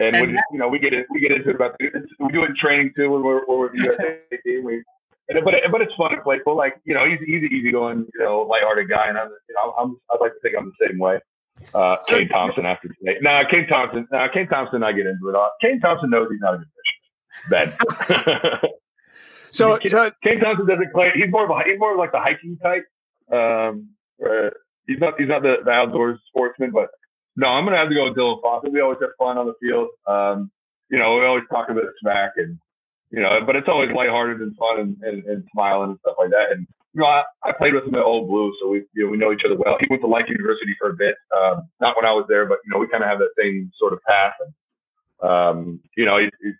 [0.00, 1.88] and, And when that- you know we get it, we get into it about we
[2.32, 4.64] do it in training too when we're, when we're USA team.
[4.64, 4.82] We
[5.28, 6.56] and, but but it's fun and playful.
[6.56, 9.72] Like you know, he's he's an easygoing, you know, lighthearted guy, and I'm you know
[9.78, 11.20] I'm I'd like to think I'm the same way.
[11.74, 13.18] Uh, Kane Thompson after today.
[13.20, 14.08] Nah, Kane Thompson.
[14.10, 14.82] Nah, Kane Thompson.
[14.82, 15.36] I get into it.
[15.36, 16.66] Uh, Kane Thompson knows he's not a good
[17.46, 17.72] fisherman.
[18.58, 18.60] Ben.
[19.52, 21.10] So, so Kane Thompson doesn't play.
[21.14, 22.84] He's more of a, he's more of like the hiking type.
[23.30, 23.90] Um,
[24.24, 24.50] uh,
[24.86, 26.88] he's not he's not the, the outdoors sportsman, but
[27.36, 28.72] no, I'm gonna have to go with Dylan Fawcett.
[28.72, 29.88] We always have fun on the field.
[30.06, 30.50] Um,
[30.88, 32.58] you know, we always talk a bit of smack and
[33.10, 36.30] you know, but it's always lighthearted and fun and, and, and smiling and stuff like
[36.30, 36.52] that.
[36.52, 39.10] And you know, I, I played with him at Old Blue, so we you know
[39.10, 39.76] we know each other well.
[39.80, 42.58] He went to Life University for a bit, um, not when I was there, but
[42.64, 44.32] you know we kind of have that same sort of path.
[44.40, 46.56] And um, you know, he, he's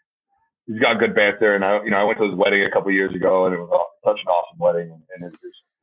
[0.66, 2.90] he's got good banter, and I you know I went to his wedding a couple
[2.90, 5.32] years ago, and it was such an awesome wedding, and, his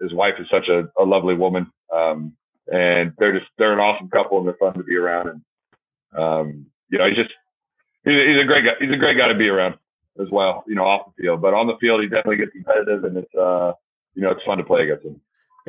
[0.02, 2.34] his wife is such a, a lovely woman, um,
[2.72, 5.42] and they're just they're an awesome couple, and they're fun to be around, and
[6.18, 7.32] um, you know he's just
[8.06, 8.74] he's a, he's a great guy.
[8.80, 9.76] He's a great guy to be around
[10.22, 13.04] as well, you know, off the field, but on the field he definitely gets competitive,
[13.04, 13.74] and it's uh
[14.16, 15.20] you know it's fun to play against him.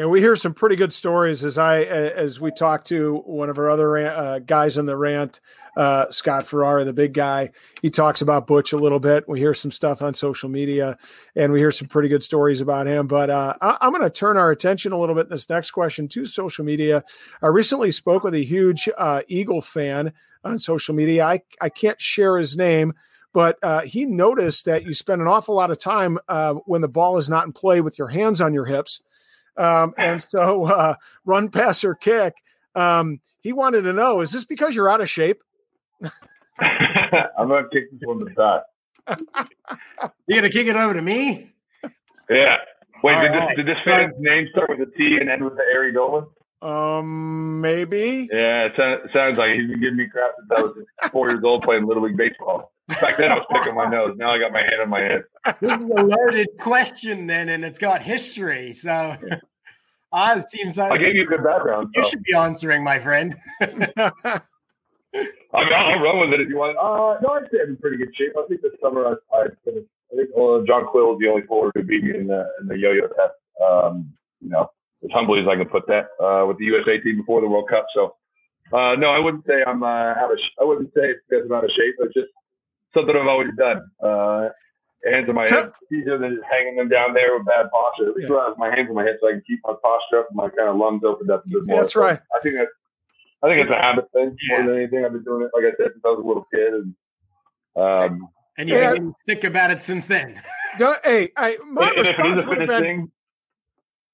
[0.01, 3.59] And we hear some pretty good stories as I as we talk to one of
[3.59, 5.41] our other uh, guys in the rant,
[5.77, 7.51] uh, Scott Ferrara, the big guy.
[7.83, 9.29] He talks about Butch a little bit.
[9.29, 10.97] We hear some stuff on social media,
[11.37, 13.09] and we hear some pretty good stories about him.
[13.09, 15.73] But uh, I, I'm going to turn our attention a little bit in this next
[15.73, 17.05] question to social media.
[17.43, 21.27] I recently spoke with a huge uh, Eagle fan on social media.
[21.27, 22.95] I I can't share his name.
[23.35, 26.89] But uh, he noticed that you spend an awful lot of time uh, when the
[26.89, 29.03] ball is not in play with your hands on your hips.
[29.57, 30.95] Um, and so, uh,
[31.25, 32.35] run, pass, or kick.
[32.75, 35.43] Um, he wanted to know: Is this because you're out of shape?
[36.61, 38.63] I'm gonna kick this one to the side.
[40.27, 41.53] You're gonna kick it over to me?
[42.29, 42.57] Yeah.
[43.03, 43.49] Wait, All did right.
[43.49, 46.27] this did this fan's name start with a T and end with the Ari Dolan?
[46.63, 48.29] Um, maybe.
[48.31, 51.63] Yeah, it sounds like he's been giving me crap since I was four years old
[51.63, 52.73] playing little league baseball.
[53.01, 54.15] Back then I was picking my nose.
[54.17, 55.23] Now I got my hand on my head.
[55.61, 58.73] This is a loaded question, then, and it's got history.
[58.73, 59.17] So,
[60.13, 61.91] it seems I gave you a good background.
[61.95, 62.11] you So.
[62.11, 63.35] should be answering, my friend.
[63.61, 66.77] I mean, I'll, run with it if you want.
[66.79, 68.33] Uh, no, I'd say I'm in pretty good shape.
[68.39, 69.87] I think this summer I, I finished.
[70.13, 72.67] I think uh, John Quill is the only forward who beat me in the in
[72.69, 73.35] the yo-yo test.
[73.63, 74.71] Um, you know,
[75.05, 77.69] as humbly as I can put that uh, with the USA team before the World
[77.69, 77.87] Cup.
[77.95, 78.15] So,
[78.73, 80.39] uh, no, I wouldn't say I'm uh, out of.
[80.39, 81.97] Sh- I wouldn't say it's because I'm out of shape.
[81.99, 82.29] It's just
[82.95, 83.83] something I've always done.
[84.03, 84.49] Uh,
[85.11, 85.71] hands on my So- head.
[85.83, 88.11] It's easier than just hanging them down there with bad posture.
[88.11, 89.75] At least when I have my hands on my head, so I can keep my
[89.83, 91.81] posture up and my kind of lungs opened up a bit more.
[91.83, 92.21] That's So right.
[92.37, 92.71] I think that's.
[93.43, 95.03] I think it's a habit thing more than anything.
[95.03, 96.95] I've been doing it, like I said, since I was a little kid, and
[97.77, 98.29] um,
[98.59, 98.93] And you Yeah.
[98.93, 100.41] didn't stick about it since then.
[100.79, 103.13] No, hey, I my and if it is response a would have fitness been thing,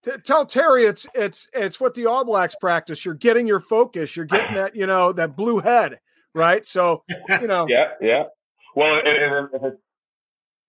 [0.04, 3.04] to tell Terry it's it's it's what the All Blacks practice.
[3.04, 4.16] You're getting your focus.
[4.16, 5.98] You're getting that you know that blue head,
[6.34, 6.64] right?
[6.66, 7.02] So
[7.40, 8.24] you know, yeah, yeah.
[8.76, 9.82] Well, and, and it's,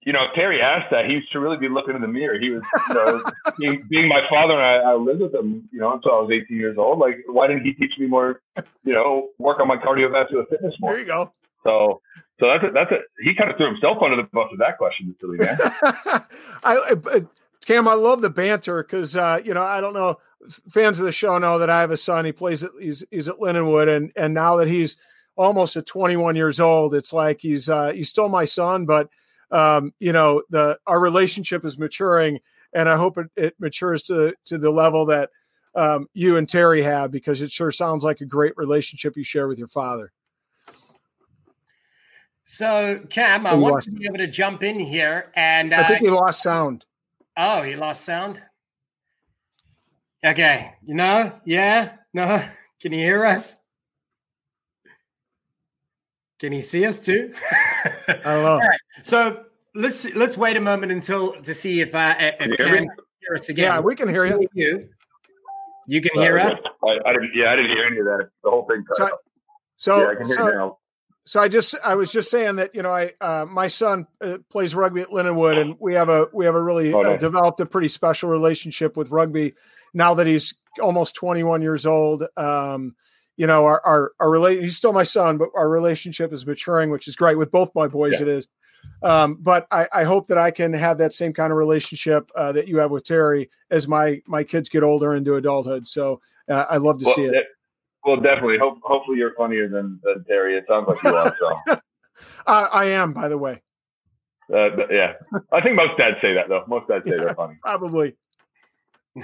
[0.01, 2.39] you know, if Terry asked that, he should really be looking in the mirror.
[2.39, 3.23] He was, you know,
[3.59, 6.31] being, being my father, and I, I lived with him, you know, until I was
[6.31, 6.99] 18 years old.
[6.99, 8.41] Like, why didn't he teach me more?
[8.85, 10.93] You know, work on my cardiovascular fitness more.
[10.93, 11.33] there you go.
[11.63, 12.01] So,
[12.39, 12.99] so that's a, that's a.
[13.21, 15.57] He kind of threw himself under the bus with that question, silly man.
[16.63, 17.25] I, I
[17.65, 20.19] Cam, I love the banter because uh, you know I don't know
[20.69, 22.23] fans of the show know that I have a son.
[22.23, 24.95] He plays at he's he's at Lindenwood, and and now that he's
[25.37, 29.09] almost at 21 years old, it's like he's uh, he's still my son, but
[29.51, 32.39] um, you know the our relationship is maturing,
[32.73, 35.29] and I hope it, it matures to to the level that
[35.75, 39.47] um, you and Terry have because it sure sounds like a great relationship you share
[39.47, 40.11] with your father.
[42.43, 46.05] So, Cam, I want to be able to jump in here, and uh, I think
[46.05, 46.85] he lost sound.
[47.35, 48.41] Oh, he lost sound.
[50.25, 52.43] Okay, you know, yeah, no,
[52.81, 53.57] can you hear us?
[56.39, 57.33] Can he see us too?
[58.07, 58.51] I don't know.
[58.51, 62.67] All right, so let's let's wait a moment until to see if uh, if Cam
[62.67, 62.83] can
[63.19, 63.65] hear us again.
[63.65, 64.47] Yeah, we can hear you.
[64.53, 64.89] You,
[65.87, 66.61] you can hear uh, us.
[66.83, 67.31] I, I, didn't.
[67.33, 68.29] Yeah, I didn't hear any of that.
[68.43, 68.83] The whole thing.
[68.93, 69.09] So,
[69.77, 70.77] so, yeah, I can hear so, now
[71.27, 74.37] so I just I was just saying that you know I uh, my son uh,
[74.49, 77.59] plays rugby at Lindenwood and we have a we have a really oh, uh, developed
[77.59, 79.53] a pretty special relationship with rugby
[79.93, 82.23] now that he's almost 21 years old.
[82.37, 82.95] Um,
[83.37, 86.89] you know our our our relate he's still my son, but our relationship is maturing,
[86.89, 88.13] which is great with both my boys.
[88.13, 88.23] Yeah.
[88.23, 88.47] It is.
[89.03, 92.51] Um, but I, I, hope that I can have that same kind of relationship uh,
[92.53, 95.87] that you have with Terry as my my kids get older into adulthood.
[95.87, 97.45] So uh, I love to well, see it.
[98.03, 98.57] Well, definitely.
[98.57, 100.57] Hope, hopefully, you're funnier than, than Terry.
[100.57, 101.35] It sounds like you are.
[101.37, 101.61] So,
[102.47, 103.61] uh, I am, by the way.
[104.51, 105.13] Uh, yeah,
[105.51, 106.63] I think most dads say that though.
[106.67, 107.57] Most dads say yeah, they're funny.
[107.61, 108.15] Probably.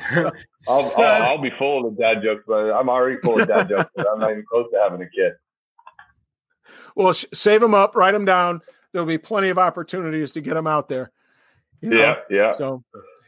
[0.16, 3.70] I'll, so, I'll, I'll, be full of dad jokes, but I'm already full of dad
[3.70, 3.90] jokes.
[3.98, 5.34] I'm not even close to having a kid.
[6.96, 8.62] Well, sh- save them up, write them down.
[8.92, 11.12] There'll be plenty of opportunities to get them out there.
[11.82, 11.98] You know?
[11.98, 12.52] Yeah, yeah.
[12.54, 12.84] So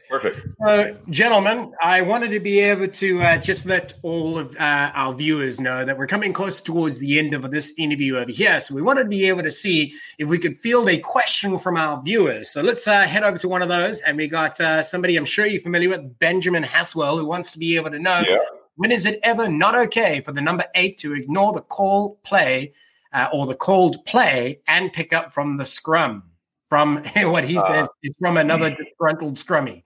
[0.08, 0.54] Perfect.
[0.64, 5.12] Uh, gentlemen, I wanted to be able to uh, just let all of uh, our
[5.12, 8.60] viewers know that we're coming close towards the end of this interview over here.
[8.60, 11.76] So we wanted to be able to see if we could field a question from
[11.76, 12.50] our viewers.
[12.50, 14.00] So let's uh, head over to one of those.
[14.02, 17.58] And we got uh, somebody I'm sure you're familiar with, Benjamin Haswell, who wants to
[17.58, 18.38] be able to know yeah.
[18.76, 22.72] when is it ever not okay for the number eight to ignore the call play
[23.12, 26.22] uh, or the called play and pick up from the scrum?
[26.68, 29.82] from what he uh, says is from another disgruntled scrummy.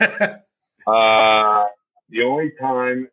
[0.86, 1.64] uh,
[2.08, 3.08] the only time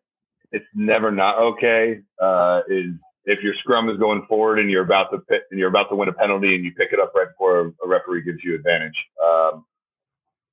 [0.51, 2.87] it's never not okay uh, is
[3.25, 5.95] if your scrum is going forward and you're about to pit, and you're about to
[5.95, 8.95] win a penalty and you pick it up right before a referee gives you advantage.
[9.23, 9.65] Um,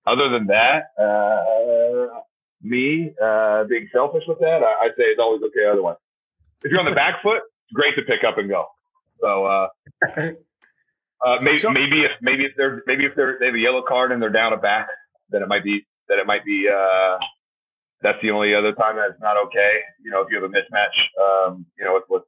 [0.07, 2.21] other than that, uh,
[2.63, 5.67] me uh, being selfish with that, I, would say it's always okay.
[5.71, 5.97] Otherwise,
[6.63, 8.67] if you're on the back foot, it's great to pick up and go.
[9.21, 9.69] So uh,
[11.21, 14.13] Uh, maybe maybe if maybe if they're maybe if they're they have a yellow card
[14.13, 14.89] and they're down a back,
[15.31, 17.19] then it might be that it might be uh,
[18.03, 19.81] that's the only other time that's not okay.
[20.03, 22.23] You know, if you have a mismatch, um, you know, with with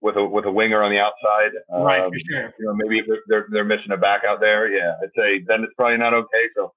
[0.00, 2.04] with a with a winger on the outside, um, right?
[2.04, 2.54] For sure.
[2.58, 5.62] You know, maybe they're, they're, they're missing a back out there, yeah, I'd say then
[5.62, 6.48] it's probably not okay.
[6.56, 6.72] So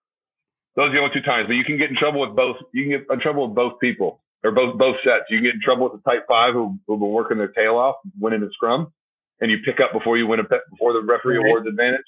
[0.75, 1.47] those are the only two times.
[1.47, 2.57] But you can get in trouble with both.
[2.73, 5.25] You can get in trouble with both people or both both sets.
[5.29, 7.77] You can get in trouble with the tight five who who've been working their tail
[7.77, 8.91] off, winning the scrum,
[9.39, 11.45] and you pick up before you win a before the referee right.
[11.45, 12.05] awards advantage.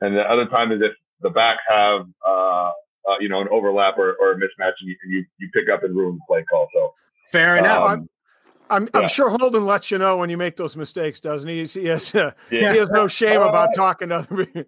[0.00, 2.72] And the other time is if the back have uh,
[3.08, 5.82] uh, you know an overlap or, or a mismatch, and you, you you pick up
[5.84, 6.68] and ruin the play call.
[6.74, 6.94] So
[7.30, 7.82] fair enough.
[7.82, 8.08] Um, I'm,
[8.70, 9.00] I'm, yeah.
[9.00, 11.64] I'm, sure Holden lets you know when you make those mistakes, doesn't he?
[11.64, 12.72] He has, uh, yeah.
[12.72, 14.64] he has no shame uh, about talking to other people.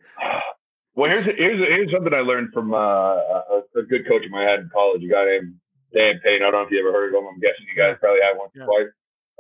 [0.95, 4.43] Well, here's here's here's something I learned from uh, a, a, good coach of I
[4.43, 5.55] had in college, a guy named
[5.93, 6.43] Dan Payne.
[6.43, 7.29] I don't know if you ever heard of him.
[7.29, 8.63] I'm guessing you guys probably have once yeah.
[8.63, 8.93] or twice.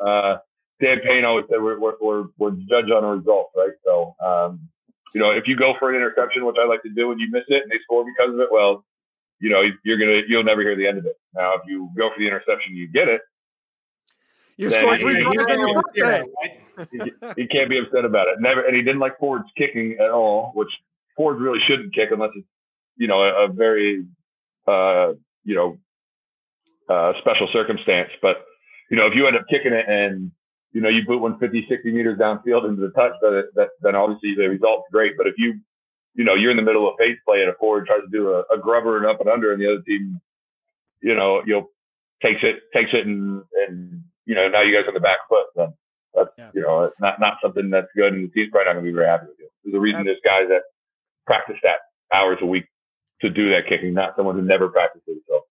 [0.04, 0.38] Uh,
[0.80, 3.72] Dan Payne always said we're, we're, we're, we're judged on a result, right?
[3.84, 4.68] So, um,
[5.14, 7.28] you know, if you go for an interception, which I like to do, and you
[7.30, 8.84] miss it and they score because of it, well,
[9.40, 11.16] you know, you're gonna you'll never hear the end of it.
[11.34, 13.20] Now, if you go for the interception, you get it.
[14.56, 16.24] You score three times on your birthday.
[17.36, 18.40] He can't be upset about it.
[18.40, 20.70] Never, and he didn't like Ford's kicking at all, which
[21.16, 22.46] Ford really shouldn't kick unless it's
[22.96, 24.04] you know a, a very
[24.66, 25.12] uh,
[25.44, 25.78] you know
[26.88, 28.10] uh, special circumstance.
[28.20, 28.44] But
[28.90, 30.32] you know, if you end up kicking it and
[30.74, 33.94] you know, you boot one 50, 60 meters downfield into the touch, that, that, then
[33.94, 35.16] obviously the result's great.
[35.16, 35.54] But if you,
[36.14, 38.30] you know, you're in the middle of phase play and a forward tries to do
[38.32, 40.20] a, a grubber and up and under and the other team,
[41.00, 41.70] you know, you'll
[42.20, 45.46] takes it, takes it and, and, you know, now you guys on the back foot,
[45.54, 45.72] then
[46.12, 46.50] that's, yeah.
[46.54, 48.12] you know, it's not, not something that's good.
[48.12, 49.48] And the team's probably not going to be very happy with you.
[49.62, 50.62] There's a reason there's guys that
[51.24, 52.66] practice that hours a week
[53.20, 55.22] to do that kicking, not someone who never practices.
[55.28, 55.42] So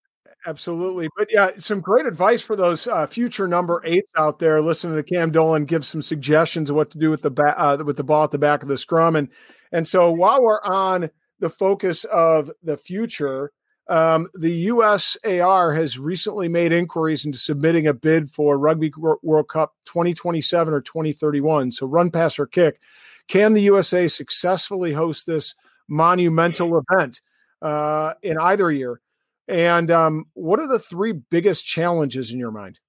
[0.46, 1.08] Absolutely.
[1.16, 5.02] But yeah, some great advice for those uh, future number eights out there listening to
[5.02, 8.04] Cam Dolan give some suggestions of what to do with the ba- uh, with the
[8.04, 9.16] ball at the back of the scrum.
[9.16, 9.28] And,
[9.72, 11.08] and so while we're on
[11.40, 13.52] the focus of the future,
[13.88, 18.92] um, the USAR has recently made inquiries into submitting a bid for Rugby
[19.22, 21.72] World Cup 2027 or 2031.
[21.72, 22.80] So run, pass, or kick.
[23.28, 25.54] Can the USA successfully host this
[25.88, 27.22] monumental event
[27.62, 29.00] uh, in either year?
[29.46, 32.80] And um, what are the three biggest challenges in your mind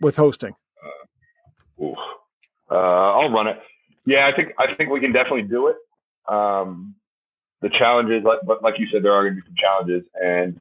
[0.00, 0.54] with hosting?
[1.80, 1.92] Uh,
[2.70, 3.58] uh, I'll run it.
[4.04, 5.76] Yeah, I think I think we can definitely do it.
[6.32, 6.94] Um,
[7.60, 10.60] the challenges, like, but like you said, there are going to be some challenges, and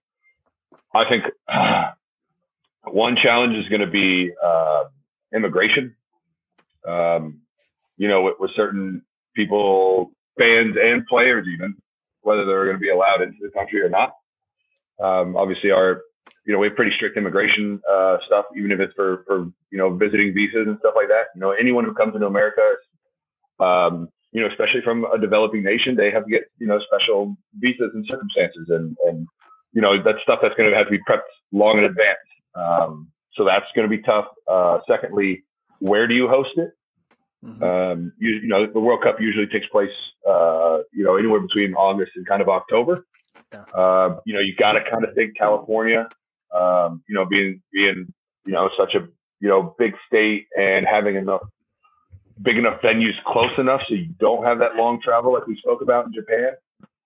[0.94, 1.92] I think uh,
[2.92, 4.84] one challenge is going to be uh,
[5.34, 5.96] immigration.
[6.88, 7.42] Um,
[7.98, 9.04] you know, with, with certain
[9.36, 11.76] people, fans and players, even
[12.22, 14.16] whether they're going to be allowed into the country or not.
[15.02, 16.02] Um, obviously, our
[16.46, 19.78] you know we have pretty strict immigration uh, stuff, even if it's for for you
[19.78, 21.26] know visiting visas and stuff like that.
[21.36, 22.76] You know, anyone who comes into America,
[23.60, 27.36] um, you know, especially from a developing nation, they have to get you know special
[27.60, 29.28] visas and circumstances, and and
[29.74, 32.20] you know that's stuff that's going to have to be prepped long in advance.
[32.56, 34.26] Um, so that's going to be tough.
[34.48, 35.44] Uh, secondly,
[35.80, 36.72] where do you host it?
[37.44, 37.64] Mm-hmm.
[37.64, 39.90] Um, you, you, know, the World Cup usually takes place,
[40.30, 43.06] uh, you know, anywhere between August and kind of October.
[43.54, 43.64] Yeah.
[43.74, 46.08] Uh, you know, you got to kind of think California,
[46.54, 48.14] um, you know, being, being,
[48.46, 49.08] you know, such a,
[49.40, 51.42] you know, big state and having enough,
[52.42, 55.82] big enough venues close enough so you don't have that long travel like we spoke
[55.82, 56.52] about in Japan.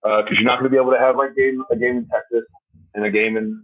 [0.04, 2.08] Uh, cause you're not going to be able to have like game, a game in
[2.08, 2.46] Texas
[2.94, 3.64] and a game in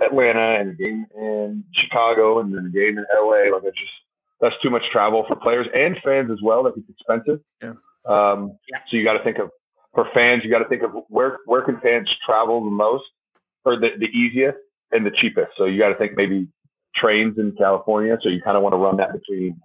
[0.00, 3.54] Atlanta and a game in Chicago and then a game in LA.
[3.54, 3.92] Like it's just,
[4.40, 6.64] that's too much travel for players and fans as well.
[6.64, 7.40] That it's expensive.
[7.62, 7.74] Yeah.
[8.06, 8.78] Um, yeah.
[8.90, 9.50] So you got to think of
[9.94, 13.04] for fans, you got to think of where where can fans travel the most
[13.64, 14.58] or the, the easiest
[14.92, 15.52] and the cheapest.
[15.56, 16.48] So you got to think maybe
[16.96, 18.16] trains in California.
[18.22, 19.60] So you kind of want to run that between.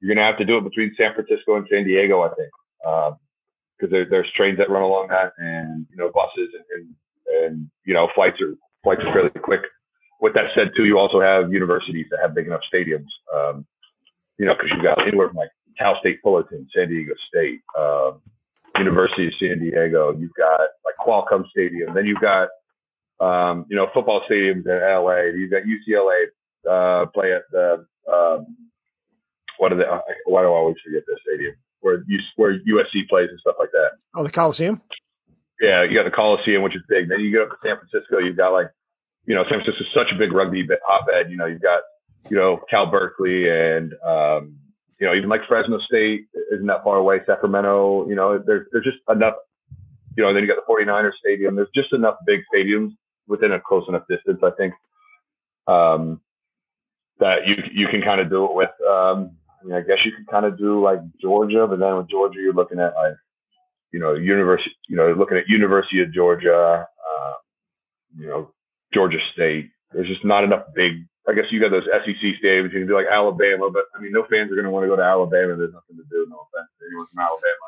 [0.00, 2.50] You're going to have to do it between San Francisco and San Diego, I think,
[2.80, 6.94] because um, there, there's trains that run along that, and you know buses and, and
[7.44, 9.62] and you know flights are flights are fairly quick.
[10.20, 13.08] With that said, too, you also have universities that have big enough stadiums.
[13.34, 13.66] Um,
[14.38, 18.20] you know, because you've got anywhere from like Cal State Fullerton, San Diego State, um,
[18.78, 20.16] University of San Diego.
[20.16, 21.94] You've got like Qualcomm Stadium.
[21.94, 22.48] Then you've got,
[23.20, 25.36] um, you know, football stadiums in LA.
[25.36, 26.24] You've got UCLA
[26.68, 28.56] uh, play at the, um,
[29.58, 29.84] what are they?
[30.26, 33.70] Why do I always forget this stadium where you, where USC plays and stuff like
[33.72, 33.92] that?
[34.14, 34.82] Oh, the Coliseum.
[35.60, 37.08] Yeah, you got the Coliseum, which is big.
[37.08, 38.18] Then you go up to San Francisco.
[38.18, 38.70] You've got like,
[39.24, 41.30] you know, San Francisco is such a big rugby hotbed.
[41.30, 41.80] You know, you've got
[42.30, 44.56] you know, Cal Berkeley and, um,
[44.98, 47.20] you know, even like Fresno State isn't that far away.
[47.26, 49.34] Sacramento, you know, there's, there's just enough,
[50.16, 51.54] you know, then you got the 49ers stadium.
[51.54, 52.92] There's just enough big stadiums
[53.26, 54.74] within a close enough distance, I think,
[55.66, 56.20] um,
[57.18, 60.12] that you, you can kind of do it with, um, I, mean, I guess you
[60.12, 63.14] can kind of do like Georgia, but then with Georgia, you're looking at like,
[63.92, 67.32] you know, university, you know, looking at University of Georgia, uh,
[68.18, 68.50] you know,
[68.92, 69.70] Georgia State.
[69.92, 72.72] There's just not enough big I guess you got those SEC stadiums.
[72.72, 74.88] You can do like Alabama, but I mean, no fans are going to want to
[74.88, 75.56] go to Alabama.
[75.56, 76.26] There's nothing to do.
[76.28, 77.66] No offense to anyone from Alabama.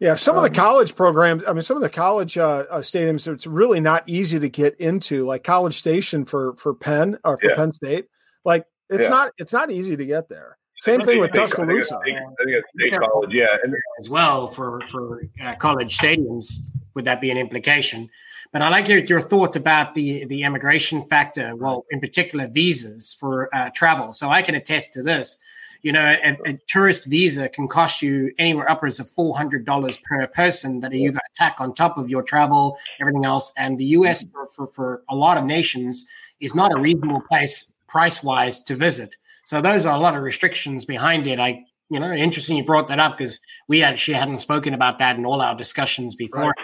[0.00, 1.44] Yeah, some um, of the um, college programs.
[1.46, 3.26] I mean, some of the college uh, uh, stadiums.
[3.32, 5.26] It's really not easy to get into.
[5.26, 7.56] Like College Station for for Penn or for yeah.
[7.56, 8.06] Penn State.
[8.44, 9.08] Like it's yeah.
[9.08, 10.58] not it's not easy to get there.
[10.78, 11.98] Same thing with Tuscaloosa.
[11.98, 15.98] I think, I think it's state college, yeah, and, as well for for uh, college
[15.98, 16.58] stadiums.
[16.94, 18.10] Would that be an implication?
[18.52, 23.14] But I like your, your thought about the, the immigration factor, well, in particular, visas
[23.18, 24.12] for uh, travel.
[24.12, 25.36] So I can attest to this.
[25.82, 30.80] You know, a, a, tourist visa can cost you anywhere upwards of $400 per person
[30.80, 33.50] that you got to tack on top of your travel, everything else.
[33.56, 36.04] And the US, for, for, for a lot of nations,
[36.40, 39.16] is not a reasonable place price wise to visit.
[39.44, 41.40] So those are a lot of restrictions behind it.
[41.40, 45.16] I you know, interesting you brought that up because we actually hadn't spoken about that
[45.16, 46.54] in all our discussions before.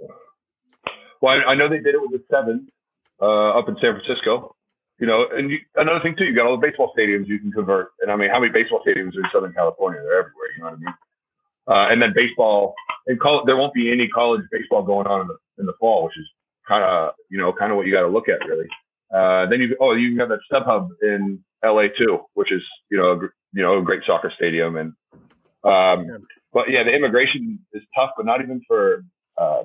[0.00, 0.10] Right.
[1.20, 2.68] Well, I, I know they did it with the seven
[3.20, 4.54] uh, up in San Francisco.
[4.98, 7.50] You know, and you, another thing too, you got all the baseball stadiums you can
[7.50, 7.88] convert.
[8.00, 10.00] And I mean, how many baseball stadiums are in Southern California?
[10.00, 10.48] They're everywhere.
[10.56, 10.94] You know what I mean?
[11.66, 12.74] Uh, and then baseball
[13.06, 16.04] and call, there won't be any college baseball going on in the in the fall,
[16.04, 16.26] which is
[16.68, 18.68] kind of you know kind of what you got to look at really.
[19.12, 23.12] Uh, then you oh you have that StubHub in LA too, which is you know
[23.12, 23.16] a,
[23.52, 24.92] you know a great soccer stadium and
[25.64, 29.04] um, but yeah, the immigration is tough, but not even for
[29.38, 29.64] uh,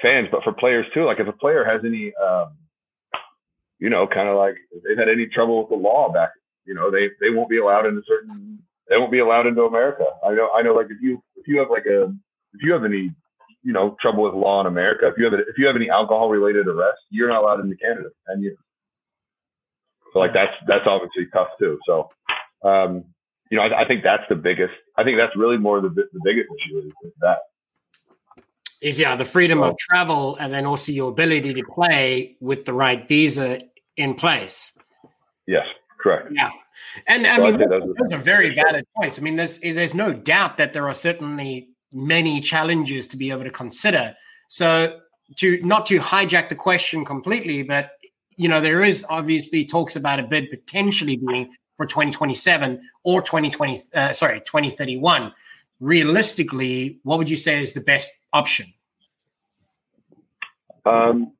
[0.00, 1.04] fans, but for players too.
[1.04, 2.56] Like if a player has any, um,
[3.78, 6.30] you know, kind of like if they've had any trouble with the law back,
[6.64, 8.60] you know, they they won't be allowed into certain.
[8.88, 10.04] They won't be allowed into America.
[10.24, 10.50] I know.
[10.54, 10.74] I know.
[10.74, 12.04] Like if you if you have like a
[12.54, 13.10] if you have any
[13.62, 15.90] you know trouble with law in America, if you have a, if you have any
[15.90, 18.58] alcohol related arrests, you're not allowed into Canada for ten years.
[20.12, 21.78] So like that's that's obviously tough too.
[21.86, 22.08] So
[22.64, 23.04] um,
[23.50, 24.74] you know, I, I, think that's the biggest.
[24.96, 27.38] I think that's really more the the biggest issue is, that.
[28.80, 32.72] Is yeah the freedom of travel and then also your ability to play with the
[32.72, 33.60] right visa
[33.96, 34.76] in place.
[35.46, 35.66] Yes
[35.98, 36.28] correct.
[36.32, 36.50] Yeah.
[37.06, 39.18] And so i mean those, those are very valid points.
[39.18, 43.44] I mean there's there's no doubt that there are certainly many challenges to be able
[43.44, 44.14] to consider.
[44.48, 45.00] So
[45.36, 47.90] to not to hijack the question completely but
[48.38, 53.80] you know there is obviously talks about a bid potentially being for 2027 or 2020
[53.94, 55.32] uh, sorry 2031
[55.80, 58.72] realistically, what would you say is the best option?
[60.84, 61.32] Um,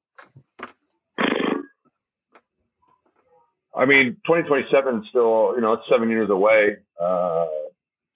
[3.75, 6.77] I mean, 2027 still, you know, it's seven years away.
[7.01, 7.47] Uh,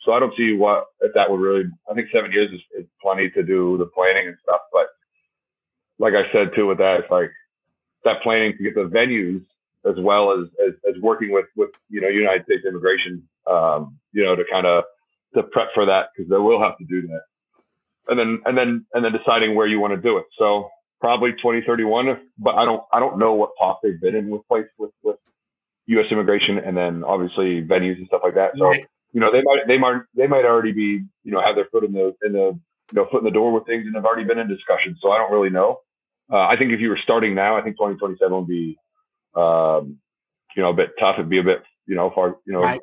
[0.01, 1.65] so I don't see what if that would really.
[1.89, 4.61] I think seven years is, is plenty to do the planning and stuff.
[4.73, 4.87] But
[6.01, 7.31] like I said too, with that, it's like
[8.05, 9.45] that planning to get the venues
[9.85, 14.25] as well as as, as working with with you know United States Immigration, um, you
[14.25, 14.85] know, to kind of
[15.35, 17.23] to prep for that because they will have to do that,
[18.09, 20.25] and then and then and then deciding where you want to do it.
[20.39, 24.31] So probably 2031, if, but I don't I don't know what talk they've been in
[24.31, 25.17] with place with with
[25.87, 26.07] U.S.
[26.11, 28.53] Immigration, and then obviously venues and stuff like that.
[28.57, 28.87] So right.
[29.13, 31.85] you know they might they might they might already be you know have their foot
[31.85, 32.59] in the in the
[32.93, 34.97] you know foot in the door with things and have already been in discussion.
[35.03, 35.81] So I don't really know.
[36.31, 38.79] Uh, I think if you were starting now, I think 2027 would be
[39.35, 39.99] um,
[40.57, 41.17] you know a bit tough.
[41.17, 42.81] It'd be a bit you know far you know right.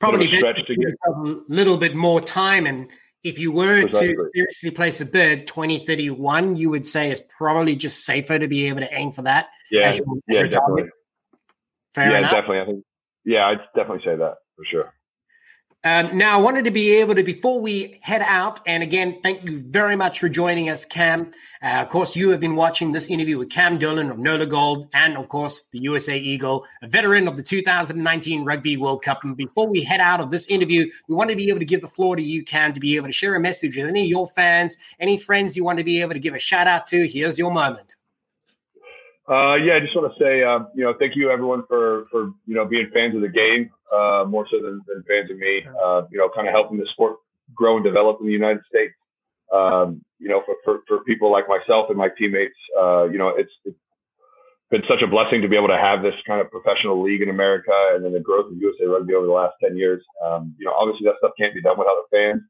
[0.00, 2.88] probably stretch to get a little bit more time and.
[3.24, 4.14] If you were exactly.
[4.14, 8.68] to seriously place a bid, 2031, you would say is probably just safer to be
[8.68, 9.48] able to aim for that.
[9.68, 10.84] Yeah, your, yeah, definitely.
[11.92, 12.30] Fair yeah, enough.
[12.30, 12.60] definitely.
[12.60, 12.84] I think.
[13.24, 14.92] Yeah, I'd definitely say that for sure.
[15.86, 19.44] Um, now, I wanted to be able to, before we head out, and again, thank
[19.44, 21.30] you very much for joining us, Cam.
[21.62, 24.88] Uh, of course, you have been watching this interview with Cam Dolan of Nola Gold,
[24.94, 29.22] and of course, the USA Eagle, a veteran of the 2019 Rugby World Cup.
[29.22, 31.82] And before we head out of this interview, we want to be able to give
[31.82, 34.08] the floor to you, Cam, to be able to share a message with any of
[34.08, 37.06] your fans, any friends you want to be able to give a shout out to.
[37.06, 37.94] Here's your moment.
[39.28, 42.30] Uh, yeah, I just want to say, um, you know, thank you everyone for for
[42.46, 45.62] you know being fans of the game, uh, more so than, than fans of me.
[45.66, 47.16] Uh, you know, kind of helping the sport
[47.52, 48.94] grow and develop in the United States.
[49.52, 53.28] Um, you know, for, for, for people like myself and my teammates, uh, you know,
[53.36, 53.78] it's, it's
[54.70, 57.28] been such a blessing to be able to have this kind of professional league in
[57.28, 60.02] America, and then the growth of USA Rugby over the last ten years.
[60.24, 62.42] Um, you know, obviously that stuff can't be done without the fans.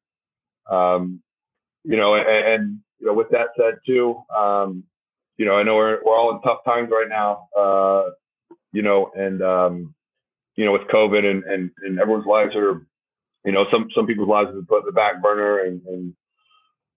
[0.71, 1.23] Um,
[1.85, 4.21] you know, and, and you know, with that said, too.
[5.39, 7.49] You know, I know we're we're all in tough times right now.
[7.57, 8.11] Uh,
[8.73, 9.95] you know, and um,
[10.57, 12.87] you know, with COVID and, and and everyone's lives are,
[13.45, 16.15] you know, some some people's lives have been put in the back burner, and and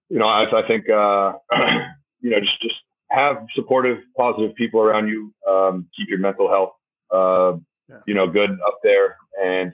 [0.09, 1.33] you know, I, I think uh,
[2.21, 2.75] you know, just just
[3.09, 5.33] have supportive, positive people around you.
[5.47, 6.73] Um, keep your mental health,
[7.13, 7.57] uh,
[7.89, 8.01] yeah.
[8.07, 9.73] you know, good up there, and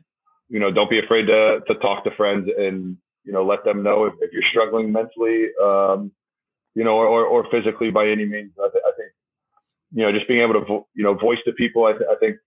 [0.49, 3.83] you know, don't be afraid to to talk to friends and you know, let them
[3.83, 5.47] know if, if you're struggling mentally.
[5.61, 6.11] Um,
[6.75, 8.51] you know, or, or physically by any means.
[8.59, 9.11] I, th- I think,
[9.93, 12.15] you know, just being able to, vo- you know, voice to people, I, th- I
[12.19, 12.37] think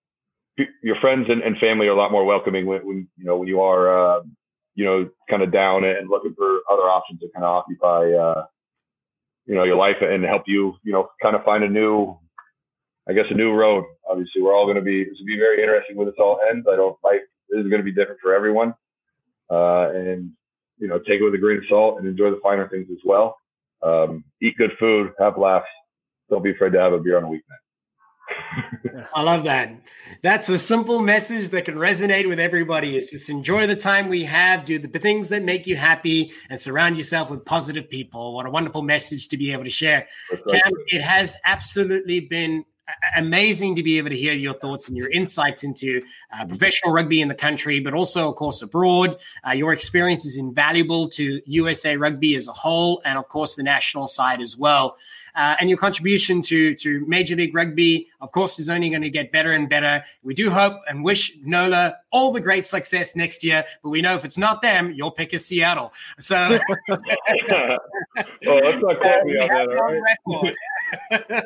[0.56, 3.38] p- your friends and, and, family are a lot more welcoming when, when you know,
[3.38, 4.22] when you are, uh,
[4.74, 8.44] you know, kind of down and looking for other options to kind of occupy, uh,
[9.46, 12.16] you know, your life and help you, you know, kind of find a new,
[13.08, 13.84] I guess, a new road.
[14.08, 16.66] Obviously, we're all going to be, this will be very interesting when this all ends.
[16.70, 18.74] I don't like, this is going to be different for everyone.
[19.50, 20.32] Uh, and,
[20.76, 22.98] you know, take it with a grain of salt and enjoy the finer things as
[23.06, 23.38] well
[23.82, 25.66] um, eat good food, have laughs.
[26.30, 27.62] Don't be afraid to have a beer on a weeknight.
[29.14, 29.72] I love that.
[30.22, 32.96] That's a simple message that can resonate with everybody.
[32.96, 36.60] Is just enjoy the time we have, do the things that make you happy, and
[36.60, 38.34] surround yourself with positive people.
[38.34, 40.06] What a wonderful message to be able to share.
[40.30, 40.62] Right.
[40.62, 42.64] Cam, it has absolutely been
[43.16, 47.20] amazing to be able to hear your thoughts and your insights into uh, professional rugby
[47.20, 49.18] in the country, but also, of course, abroad.
[49.46, 53.62] Uh, your experience is invaluable to USA Rugby as a whole, and of course, the
[53.62, 54.96] national side as well.
[55.34, 59.10] Uh, and your contribution to to Major League Rugby, of course, is only going to
[59.10, 60.02] get better and better.
[60.22, 64.14] We do hope and wish Nola all the great success next year, but we know
[64.14, 65.92] if it's not them, your pick is Seattle.
[66.18, 66.58] So,
[66.88, 66.98] well,
[68.44, 69.38] let's not quote me.
[70.28, 70.54] Right?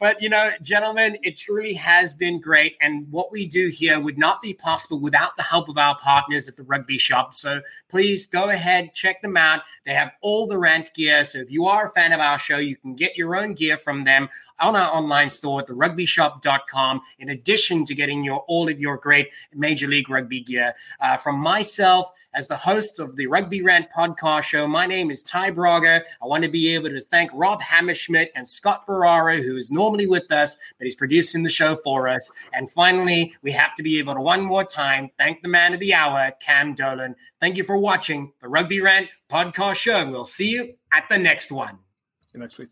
[0.00, 4.18] but you know, gentlemen, it truly has been great, and what we do here would
[4.18, 7.34] not be possible without the help of our partners at the Rugby Shop.
[7.34, 9.62] So please go ahead, check them out.
[9.84, 11.24] They have all the rant gear.
[11.24, 13.76] So if you are a fan of our show, you can get your own gear
[13.76, 14.28] from them
[14.60, 19.32] on our online store at therugbyshop.com, in addition to getting your all of your great
[19.54, 20.74] Major League Rugby gear.
[21.00, 25.22] Uh, from myself, as the host of the Rugby Rant podcast show, my name is
[25.22, 26.02] Ty Braga.
[26.22, 30.06] I want to be able to thank Rob Hammerschmidt and Scott Ferrara, who is normally
[30.06, 32.30] with us, but he's producing the show for us.
[32.52, 35.80] And finally, we have to be able to one more time thank the man of
[35.80, 37.16] the hour, Cam Dolan.
[37.40, 39.96] Thank you for watching the Rugby Rant podcast show.
[39.96, 41.78] and We'll see you at the next one.
[42.26, 42.66] See you next week.